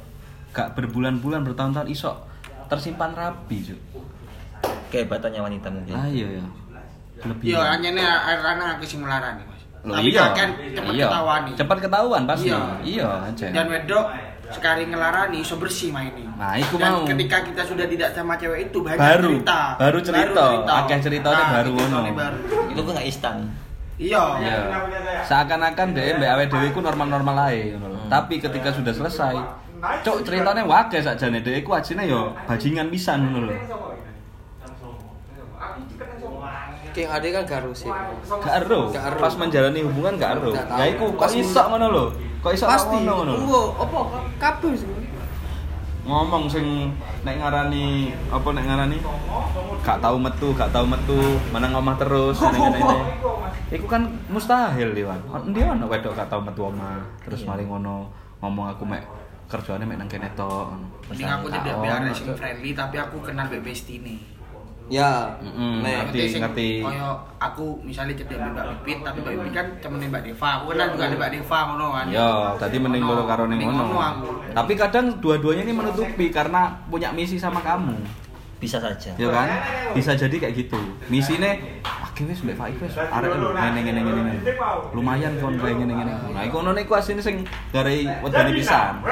[0.54, 2.14] gak berbulan-bulan bertahun-tahun iso
[2.70, 3.80] tersimpan rapi, Cuk.
[4.88, 5.98] Kehebatannya wanita mungkin.
[5.98, 6.46] Ayo ya.
[7.28, 7.46] Lebih.
[7.52, 7.90] Iya, hanya
[8.24, 9.42] air ranah aku sing melarang.
[9.84, 10.32] Loh, Tapi iya.
[10.32, 11.08] kan cepet iya.
[11.12, 11.54] ketahuan nih.
[11.60, 12.48] Cepet ketahuan pasti.
[12.48, 12.60] Iya.
[12.88, 13.46] Iya, aja.
[13.52, 14.06] Dan wedok
[14.48, 16.30] sekali ngelarani iso bersih main ini.
[16.40, 17.04] Nah, iku Dan mau.
[17.04, 19.28] ketika kita sudah tidak sama cewek itu banyak Baru.
[19.36, 19.60] cerita.
[19.76, 20.46] Baru cerita.
[20.64, 22.10] Akeh ceritanya baru itu ngono.
[22.16, 22.38] baru.
[22.72, 23.38] Itu kok enggak instan.
[24.00, 24.24] Iya.
[24.40, 24.60] Iya.
[25.28, 27.76] Seakan-akan dhek mbek awake dhewe iku normal-normal lho.
[27.76, 28.08] Hmm.
[28.08, 29.36] Tapi ketika sudah selesai,
[30.00, 33.52] cok ceritanya wakil sakjane dhek iku ajine yo bajingan pisan ngono.
[36.94, 37.92] King Ade kan gak harus sih.
[38.30, 38.94] Gak ero.
[38.94, 40.54] Pas menjalani hubungan gak ero.
[40.54, 40.78] Tahu.
[40.78, 42.06] Ya iku kok iso ngono lho.
[42.40, 42.98] Kok iso Pasti.
[43.02, 43.34] ngono.
[43.34, 43.98] Tunggu, apa
[44.38, 44.90] kabeh sih.
[46.04, 46.92] Ngomong sing
[47.24, 48.98] nek ngarani apa nek ngarani
[49.82, 51.16] gak tau metu, gak tau metu,
[51.50, 52.98] menang omah terus ngene-ngene.
[53.80, 55.18] Iku kan mustahil, Liwan.
[55.48, 57.56] Endi ono wedok gak tau metu omah, terus Iya.
[57.56, 58.12] mari ngono
[58.44, 59.02] ngomong aku mek
[59.48, 60.76] kerjane mek nang kene tok.
[61.08, 64.20] Mending aku tidak biar sing friendly tapi aku kenal Mbak Besti nih.
[64.92, 65.40] Ya.
[65.40, 66.70] Mm-mm, Nek, ngerti, sing ngerti.
[66.84, 67.10] Koyo
[67.40, 70.50] aku misalnya cedek Mbak Pipit tapi Mbak Pipit kan temenin Mbak Deva.
[70.60, 72.06] Aku kenal juga ada Mbak Deva ngono kan.
[72.12, 72.28] Ya,
[72.60, 73.16] tadi mending Ngono.
[73.16, 73.96] loro karo ning ngono.
[74.52, 78.24] Tapi kadang dua-duanya ini menutupi karena punya misi sama kamu.
[78.64, 79.52] bisa saja ya kan
[79.92, 80.80] bisa jadi kayak gitu
[81.12, 84.34] misine oke wis mbek Faik wis arek lho ngene ngene ngene
[84.96, 87.44] lumayan kon kayak ngene ngene nah iku ono niku asine sing
[87.76, 89.04] garai wedani pisan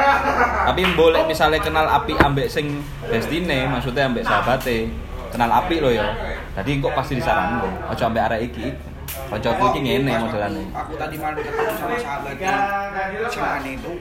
[0.64, 2.80] tapi boleh misalnya kenal api ambek sing
[3.12, 4.88] bestine maksudnya ambek sahabate
[5.32, 6.08] kenal api lo ya
[6.52, 8.68] jadi kok pasti disaranno ojo ambek arek iki.
[9.12, 10.72] Kancaku iki ngene modelane.
[10.72, 12.54] waktu Aku tadi malam ketemu sama sahabatnya
[13.28, 13.92] si Mane itu.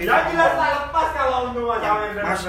[0.00, 2.40] Ya itu lepas kalau untuk Mas.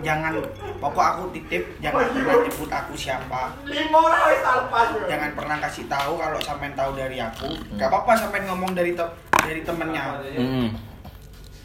[0.00, 0.32] jangan
[0.80, 3.42] pokok aku titip jangan pernah nyebut aku siapa.
[5.04, 7.48] Jangan pernah kasih tahu kalau sampean tahu dari aku.
[7.76, 10.16] Gak apa-apa sampean ngomong dari te- dari temennya.
[10.32, 10.68] Mm-mm.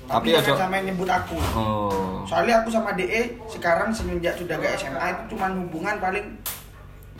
[0.06, 1.38] Tapi, tapi jangan ojo sampean nyebut aku.
[1.58, 2.22] Oh.
[2.26, 6.26] Soalnya aku sama DE sekarang semenjak sudah ke SMA itu cuma hubungan paling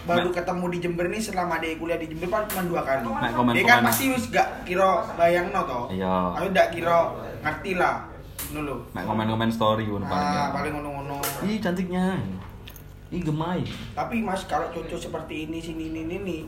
[0.06, 3.02] baru Mek- ketemu di Jember nih selama DE kuliah di Jember paling cuma dua kali.
[3.02, 3.88] Komen- DE kan komen.
[3.90, 5.86] pasti wis gak kira bayang no toh.
[5.90, 6.38] Iya.
[6.38, 7.10] aku gak kira
[7.42, 8.06] ngerti lah
[8.46, 10.54] dulu mek komen-komen story ngono paling ah ya.
[10.54, 11.18] paling ngono-ngono.
[11.42, 12.22] Ih cantiknya.
[13.10, 13.66] Ih gemai.
[13.98, 16.42] Tapi mas kalau cocok seperti ini sini ini ini nih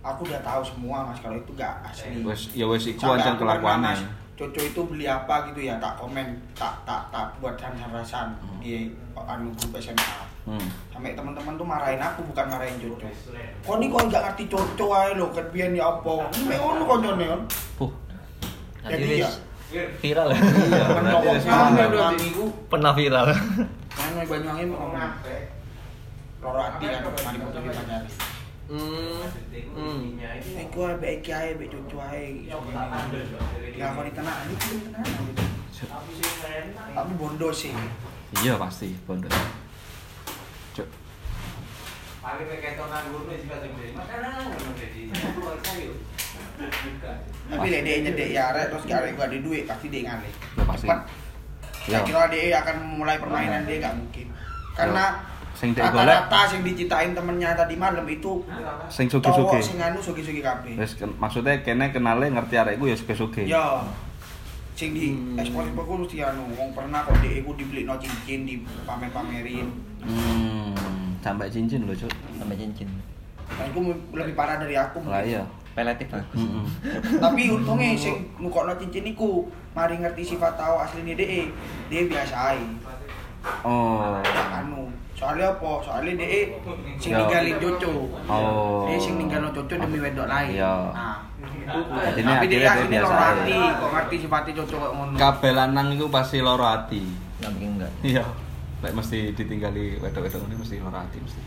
[0.00, 2.24] aku udah tahu semua mas kalau itu gak asli.
[2.24, 4.08] Wes ya wes iku Sampai ancen
[4.38, 9.50] Coco itu beli apa gitu ya tak komen tak tak tak buat rasan di anu
[9.58, 10.68] grup SMA hmm.
[10.94, 15.18] sampai teman-teman tuh marahin aku bukan marahin Coco kok ini kok nggak ngerti Coco aja
[15.18, 16.30] lo kerbian ya apa.
[16.38, 17.40] Ini ono kan
[17.74, 17.90] Puh,
[18.86, 19.30] jadi Jadi wis
[20.00, 20.32] viral.
[20.32, 20.86] Iya.
[21.76, 22.44] Banyuwangi itu.
[22.72, 23.26] Pernah viral.
[23.92, 24.96] Kan Banyuwangi ngomong.
[26.38, 28.37] Loro hati kan mari di pacari
[28.68, 29.24] Hmm.
[29.72, 30.20] Hmm.
[30.44, 31.56] Iku ae iki ae
[33.78, 34.04] ya kalau
[36.92, 37.72] tapi bondo sih
[38.42, 39.30] iya pasti bondo
[40.74, 40.88] Cuk.
[47.48, 50.64] tapi lek dia nyedek ya arek terus arek gua ada duit pasti dia ngalih Ya,
[50.66, 50.86] pasti.
[50.90, 51.00] Cepat.
[51.88, 52.04] Ya.
[52.04, 54.28] Saya kira dia akan mulai permainan dia gak mungkin
[54.76, 55.04] karena
[55.58, 56.06] Sing dek golek.
[56.06, 58.46] rata-rata yang dicitain temennya tadi malam itu
[58.86, 59.58] Sing cowok suge-suge.
[59.60, 63.42] sing anu sugi-sugi kabeh Wes ken- maksudnya kene kenale ngerti arekku ya suge-suge.
[63.44, 63.82] ya
[64.72, 65.34] sing di Hmm.
[65.36, 68.54] ekspor ekspor ku mesti anu wong pernah kok dia iku dibeli no cincin di
[68.84, 69.66] pamer pamerin
[69.98, 70.70] Hmm,
[71.18, 72.06] sampai cincin loh, Cuk.
[72.32, 72.86] sampai cincin
[73.50, 73.80] nah itu
[74.14, 75.42] lebih parah dari aku Lah iya.
[75.74, 76.64] relatif bagus Heeh.
[77.18, 79.42] tapi untungnya sing nukokno cincin iku
[79.72, 81.50] mari ngerti sifat tahu aslinya dia
[81.88, 82.62] dia biasa ae
[83.64, 84.14] Oh.
[84.52, 84.86] anu
[85.18, 86.46] soalnya apa soalnya dia
[86.94, 87.18] sing Ya.
[87.18, 87.92] ninggalin Jojo
[88.24, 88.86] Oh.
[88.86, 90.74] dia sing ninggalin Jojo demi wedok lain Ya.
[90.94, 91.18] nah
[92.08, 93.26] Jadi tapi akhirnya dia biasa loro ae.
[93.28, 97.02] hati kok ngerti sifatnya Jojo kok ngono Kabeh lanang iku pasti loro ati.
[97.36, 98.24] nggak mungkin enggak Iya.
[98.78, 101.42] Lek mesti ditinggali wedok-wedok ini mesti loro ati mesti.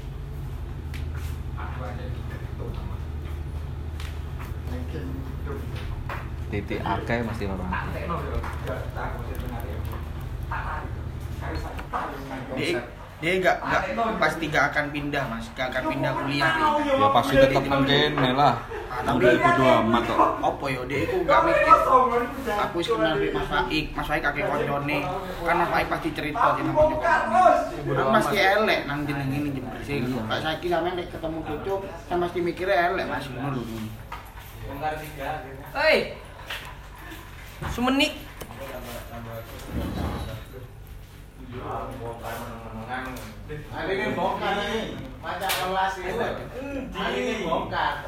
[6.51, 8.03] Titik akeh mesti loro ati.
[12.53, 12.79] dia
[13.21, 13.81] dia gak, gak
[14.17, 15.45] pasti gak akan pindah mas.
[15.53, 16.51] Gak akan pindah kuliah.
[16.81, 18.55] Dia Ya pasti tetep nang kene lah.
[18.91, 20.19] Ah, tapi- Udah bodo amat kok.
[20.41, 21.75] apa yo dia itu gak mikir.
[22.59, 23.85] Aku wis kenal Mas Faik.
[23.93, 24.97] Mas Faik kakek koncone.
[25.39, 30.01] Kan Mas Faik pasti cerita sih namanya kan pasti elek nang jeneng ini jember sih
[30.01, 31.73] Pak Saiki sampean nek ketemu Cucu
[32.09, 33.25] kan pasti mikirnya elek Mas.
[33.29, 33.63] Ngono lho
[35.71, 36.17] Hei.
[37.69, 38.13] Semenit.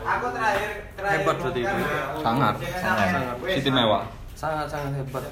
[0.03, 1.75] Aku terakhir terakhir Hebat berarti itu.
[2.23, 2.55] Sangat.
[2.79, 3.35] Sangat.
[3.51, 4.07] Siti mewah.
[4.31, 5.23] Sangat sangat hebat.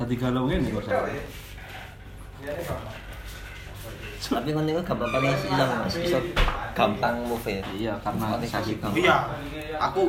[0.00, 1.04] Tadi galau ngene kok saya.
[4.24, 5.94] Tapi kan itu gampang paling hilang mas.
[6.00, 6.18] Bisa
[6.72, 7.60] gampang move ya?
[7.76, 8.76] Iya, karena sakit.
[8.80, 8.96] gampang.
[8.96, 9.18] iya.
[9.76, 10.08] Aku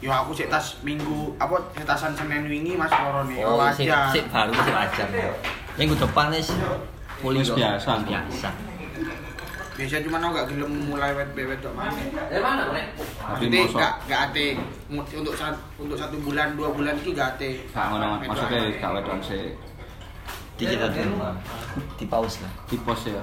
[0.00, 3.44] yo aku sik tas minggu apa sik tasan Senin wingi Mas loro nih.
[3.46, 4.10] Oh wajar.
[4.10, 5.08] sip baru sip wajar
[5.76, 6.48] minggu depan wis
[7.20, 8.02] pulih biasa.
[8.02, 8.48] biasa.
[9.76, 11.92] Biasa cuma aku gak gelem mulai wet wet dok mana
[12.32, 12.96] Dari mana, Nek?
[13.44, 13.76] Mosok.
[13.76, 14.56] gak gak ate.
[14.88, 17.60] Untuk satu untuk satu bulan dua bulan ki gak ate.
[17.76, 19.20] Gak ngono maksudnya gak wedok
[20.56, 21.00] sih dikit aja
[21.94, 23.20] di pause lah di pos ya.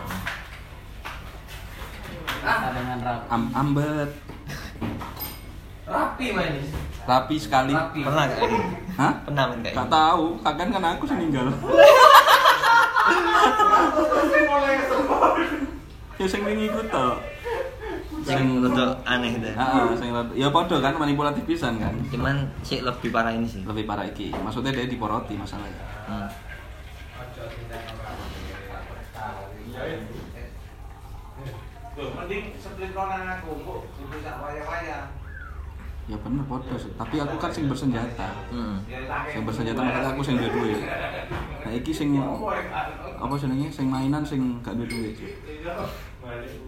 [2.44, 3.26] dengan rapi.
[3.28, 4.10] Am ambet.
[5.84, 6.68] Rapi manis.
[7.04, 7.72] Rapi sekali.
[7.72, 8.00] Rapi.
[8.04, 8.60] pernah gak ini
[8.94, 9.14] Hah?
[9.24, 11.48] pernah men kayak Gak ini tahu, kakan kan aku sih ninggal.
[16.14, 17.08] ya sing wingi iku to.
[18.24, 21.92] sing rada aneh deh Heeh, sing rada- ya padha kan manipulatif pisan kan.
[22.08, 24.32] cuman sih lebih parah ini sih Lebih parah iki.
[24.32, 25.84] Maksudnya dia diporoti masalahnya.
[26.08, 26.53] hmm.
[31.94, 33.80] Mending split ronan aku, kok
[34.10, 35.00] bisa waya-waya.
[36.04, 36.92] Ya bener podo sih.
[37.00, 38.28] Tapi aku kan sing bersenjata.
[38.52, 38.84] Hmm.
[39.32, 40.84] Sing bersenjata makanya aku sing duwe duit.
[41.64, 45.16] Nah iki sing apa jenenge sing mainan sing gak duwe duit.
[45.64, 45.88] Cuk.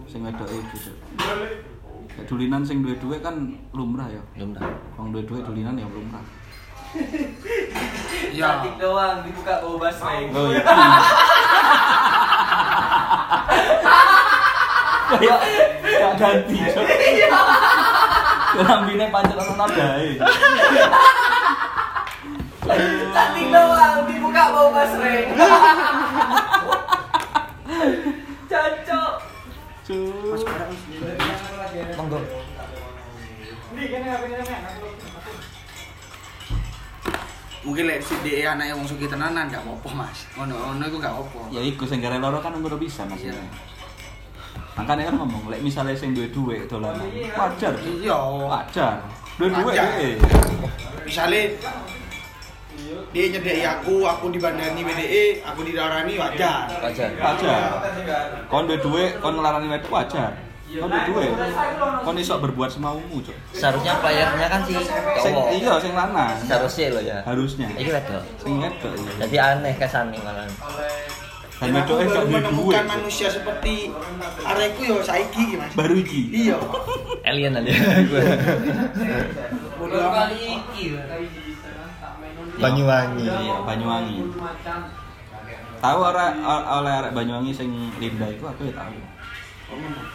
[0.07, 0.77] Sing wedoke iku.
[2.31, 3.36] Dulinan sing duwe duit kan
[3.75, 4.23] lumrah ya.
[4.39, 4.71] Lumrah.
[4.95, 6.23] Wong duwe duit dulinan ya lumrah.
[8.35, 8.59] Ya.
[8.75, 10.27] doang dibuka bau basreng.
[10.35, 10.63] Oh iya.
[15.15, 15.39] Kayak
[15.85, 16.59] gak ganti.
[18.59, 20.19] Lambine pancet ono nadae.
[23.15, 25.27] Cantik doang dibuka bau basreng.
[28.51, 29.11] Cocok.
[29.87, 30.39] Cuk.
[31.95, 32.19] Monggo.
[37.66, 40.30] Mungkin lek si DE anake wong sugih tenanan gak apa-apa, Mas.
[40.38, 41.41] Ngono-ngono iku gak apa.
[41.49, 43.18] Ya iku sing gara loro kan umur bisa Mas.
[43.26, 43.34] Iya.
[44.78, 47.74] Makanya kan ngomong, lek misalnya sing duwe duit dolanan, wajar.
[47.82, 48.18] Iya.
[48.45, 49.01] Wajar.
[49.41, 50.13] Duwe eh.
[51.09, 51.57] Misale
[53.09, 56.70] dia nyedeki aku, aku dibandani WDE, aku dilarani wajar.
[56.86, 57.09] Wajar.
[57.18, 57.82] Wajar.
[58.45, 60.44] Kon duwe duit, kon ngelarani wedok wajar.
[60.78, 61.32] Kon duwe duit.
[62.01, 63.36] Kon iso berbuat semaumu, Cuk.
[63.51, 65.47] Seharusnya playernya kan si Sing cowok.
[65.51, 66.36] iya sing lanang.
[66.39, 67.17] Seharusnya lo ya.
[67.21, 67.67] Harusnya.
[67.71, 68.23] Iki wedok.
[68.38, 69.11] Sing wedok iya.
[69.21, 70.45] Jadi aneh kesane malah.
[71.55, 73.88] Dan Dan aku baru menemukan manusia seperti
[74.41, 75.71] areku yo saiki iki, Mas.
[75.71, 76.21] Baru iki.
[76.30, 76.59] Iya.
[77.23, 77.71] Alien aja
[78.11, 78.23] gue.
[79.76, 80.36] Bodoh amat.
[80.36, 80.99] iki.
[82.55, 83.23] Banyuwangi.
[83.23, 84.17] Iya, Banyuwangi.
[85.76, 88.95] Tahu ora o- oleh arek Banyuwangi sing Linda iku aku ya tahu.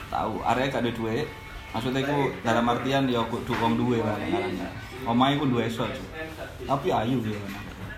[0.09, 1.27] Tahu, arek gak ada duit.
[1.71, 4.69] Maksudnya iku dalam artian ya kudu wong duwe lah ngarannya.
[5.07, 5.87] Omahe ku duwe iso.
[5.87, 6.07] Cuk.
[6.67, 7.39] Tapi ayu gitu.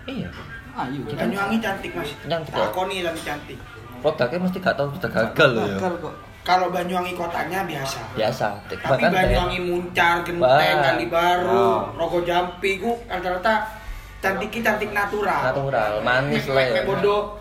[0.05, 0.29] Iya.
[0.73, 1.01] Ayu.
[1.09, 2.13] Banyuwangi cantik, Mas.
[2.25, 2.53] Cantik?
[2.53, 3.57] Takoni tapi cantik.
[4.03, 5.77] Produknya mesti gak tahu sudah gagal loh ya.
[5.79, 6.15] Kok.
[6.43, 7.99] Kalau Banyuwangi kotanya biasa.
[8.13, 8.47] Biasa.
[8.67, 10.77] Tapi Bahkan Banyuwangi Muncar, Genteng.
[10.83, 11.79] Kali Baru, Oh.
[11.95, 13.63] Rogo Jampi ku rata-rata
[14.19, 15.41] cantiknya cantik natural.
[15.51, 17.35] natural, manis lah bodoh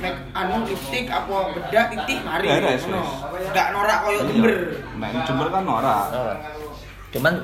[0.00, 3.08] mek anu lipstik apa bedak titik mari Beres, wis.
[3.54, 4.28] Gak norak koyo Iya.
[4.30, 4.54] jember.
[4.98, 5.96] Nek jember kan ora.
[6.10, 6.34] Oh.
[7.14, 7.34] Cuman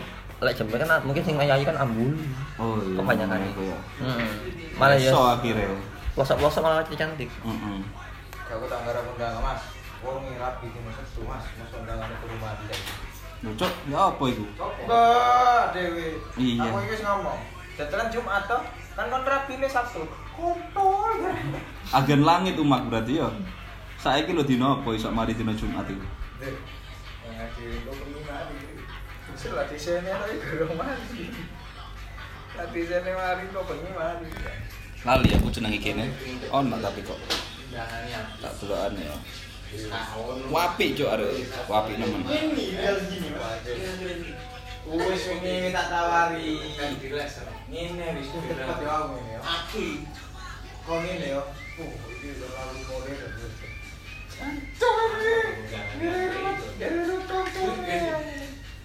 [0.41, 2.11] lek jember kan mungkin sing ngayayi kan ambul.
[2.59, 2.97] Oh iya.
[2.99, 3.79] Kebanyakan Iku ya.
[4.03, 4.31] Heeh.
[4.77, 5.71] Malah ya So akhirnya.
[6.19, 7.31] pelosok-pelosok malah cantik.
[7.31, 7.79] Heeh.
[8.51, 9.63] Aku tak ngarep undangan mas.
[10.03, 11.45] Wong rapi di masa itu mas.
[11.55, 12.77] Mas undangan ke rumah dia.
[13.41, 14.45] Cocok, ya apa iku?
[14.85, 16.09] Mbak Dewi.
[16.37, 16.63] Iya.
[16.67, 17.41] Aku iki wis ngomong.
[17.79, 18.61] Dadalan Jumat toh.
[18.99, 20.03] Kan kon rapine Sabtu.
[20.35, 21.19] Kontol.
[21.91, 23.29] Agen langit umak berarti ya.
[24.01, 25.85] Saiki lho dino apa iso mari dino Jumat
[32.61, 33.65] tapi mari kok
[33.97, 34.29] mari.
[35.01, 36.13] Lali aku jenenge kene.
[36.53, 37.17] Ono tapi kok.
[38.41, 39.17] Tak delokan ya.
[40.51, 41.49] Wapi cuk arek.
[41.71, 42.21] Wapi nemen.
[44.91, 46.59] Wis wingi tak tawari.
[47.71, 49.41] Ngene wis cepet yo aku ngene yo.
[49.47, 49.89] Aki.
[50.83, 51.43] Kok ngene yo.
[51.79, 53.31] Oh, iki terlalu modern.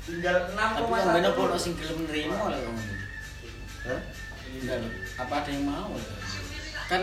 [0.06, 2.78] Tinggal 6 Tapi banyak kalau sing gelem nerimo lah wong.
[3.90, 4.02] Hah?
[4.46, 4.92] Enggak loh.
[5.18, 5.90] Apa ada yang mau?
[6.86, 7.02] Kan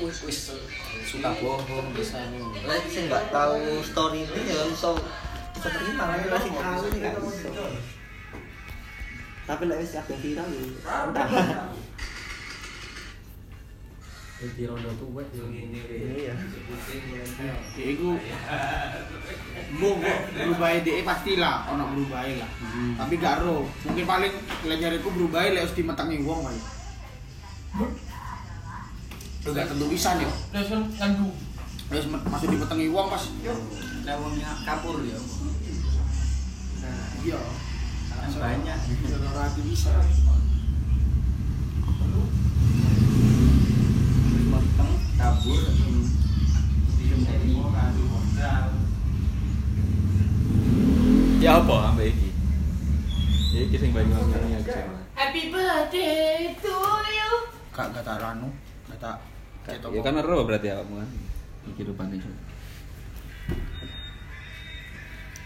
[0.00, 0.56] wis wis
[1.04, 2.24] suka bohong bisa.
[2.64, 4.96] Lek sing nggak tahu story ini ya iso
[5.60, 7.20] terima kan masih tahu nih kan.
[9.50, 10.62] Tapi lek wis akeh viral ya.
[11.10, 11.26] Entah.
[14.40, 15.80] Jadi rondo tuwek yo ngene
[16.22, 16.32] Iya.
[17.74, 18.14] Ya iku
[19.70, 19.92] Gue
[20.38, 22.50] berubah ide pastilah, ono berubah lah.
[22.94, 23.66] Tapi gak ro.
[23.90, 24.32] Mungkin paling
[24.70, 26.60] lejariku berubah lek harus dimetengi wong kali.
[29.44, 30.30] Lu gak tentu bisa nih.
[30.54, 31.10] Terus kan.
[31.90, 33.26] Terus masuk dimetengi wong pas
[34.06, 35.18] lah wongnya kapur ya.
[36.80, 37.40] Nah, iya.
[38.30, 38.78] Banyak.
[39.66, 39.90] Bisa.
[45.20, 45.60] Kabur.
[51.40, 52.30] Ya apa ambek iki?
[53.56, 54.76] Ya iki sing aja.
[55.16, 56.76] Happy birthday to
[57.08, 57.32] you.
[57.72, 58.52] Gak gak tak anu,
[58.92, 59.16] gak tak
[59.64, 59.90] cetok.
[59.96, 61.08] Ya kan ero berarti awakmu kan.
[61.72, 62.16] Iki rupane.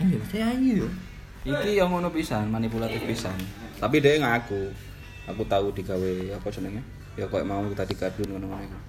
[0.02, 0.90] Iya, mesti ayu.
[1.44, 3.36] Iki yang ngono pisan, manipulatif pisan.
[3.76, 4.72] Tapi dia ngaku.
[5.28, 6.80] Aku tahu digawe apa jenenge?
[7.20, 8.80] Ya kok mau kita dikadun ngono-ngono iku.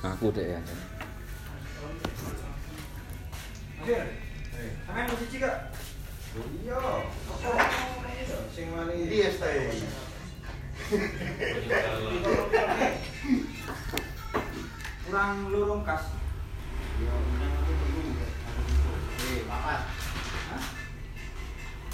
[0.00, 0.60] Ngaku deh ya.
[3.84, 5.56] Sampeyan mau cici kak?
[6.64, 6.80] Iya.
[8.56, 9.68] Sing mani dia stay.
[15.04, 16.08] Kurang lurung kas.
[19.16, 20.05] Eh, papat.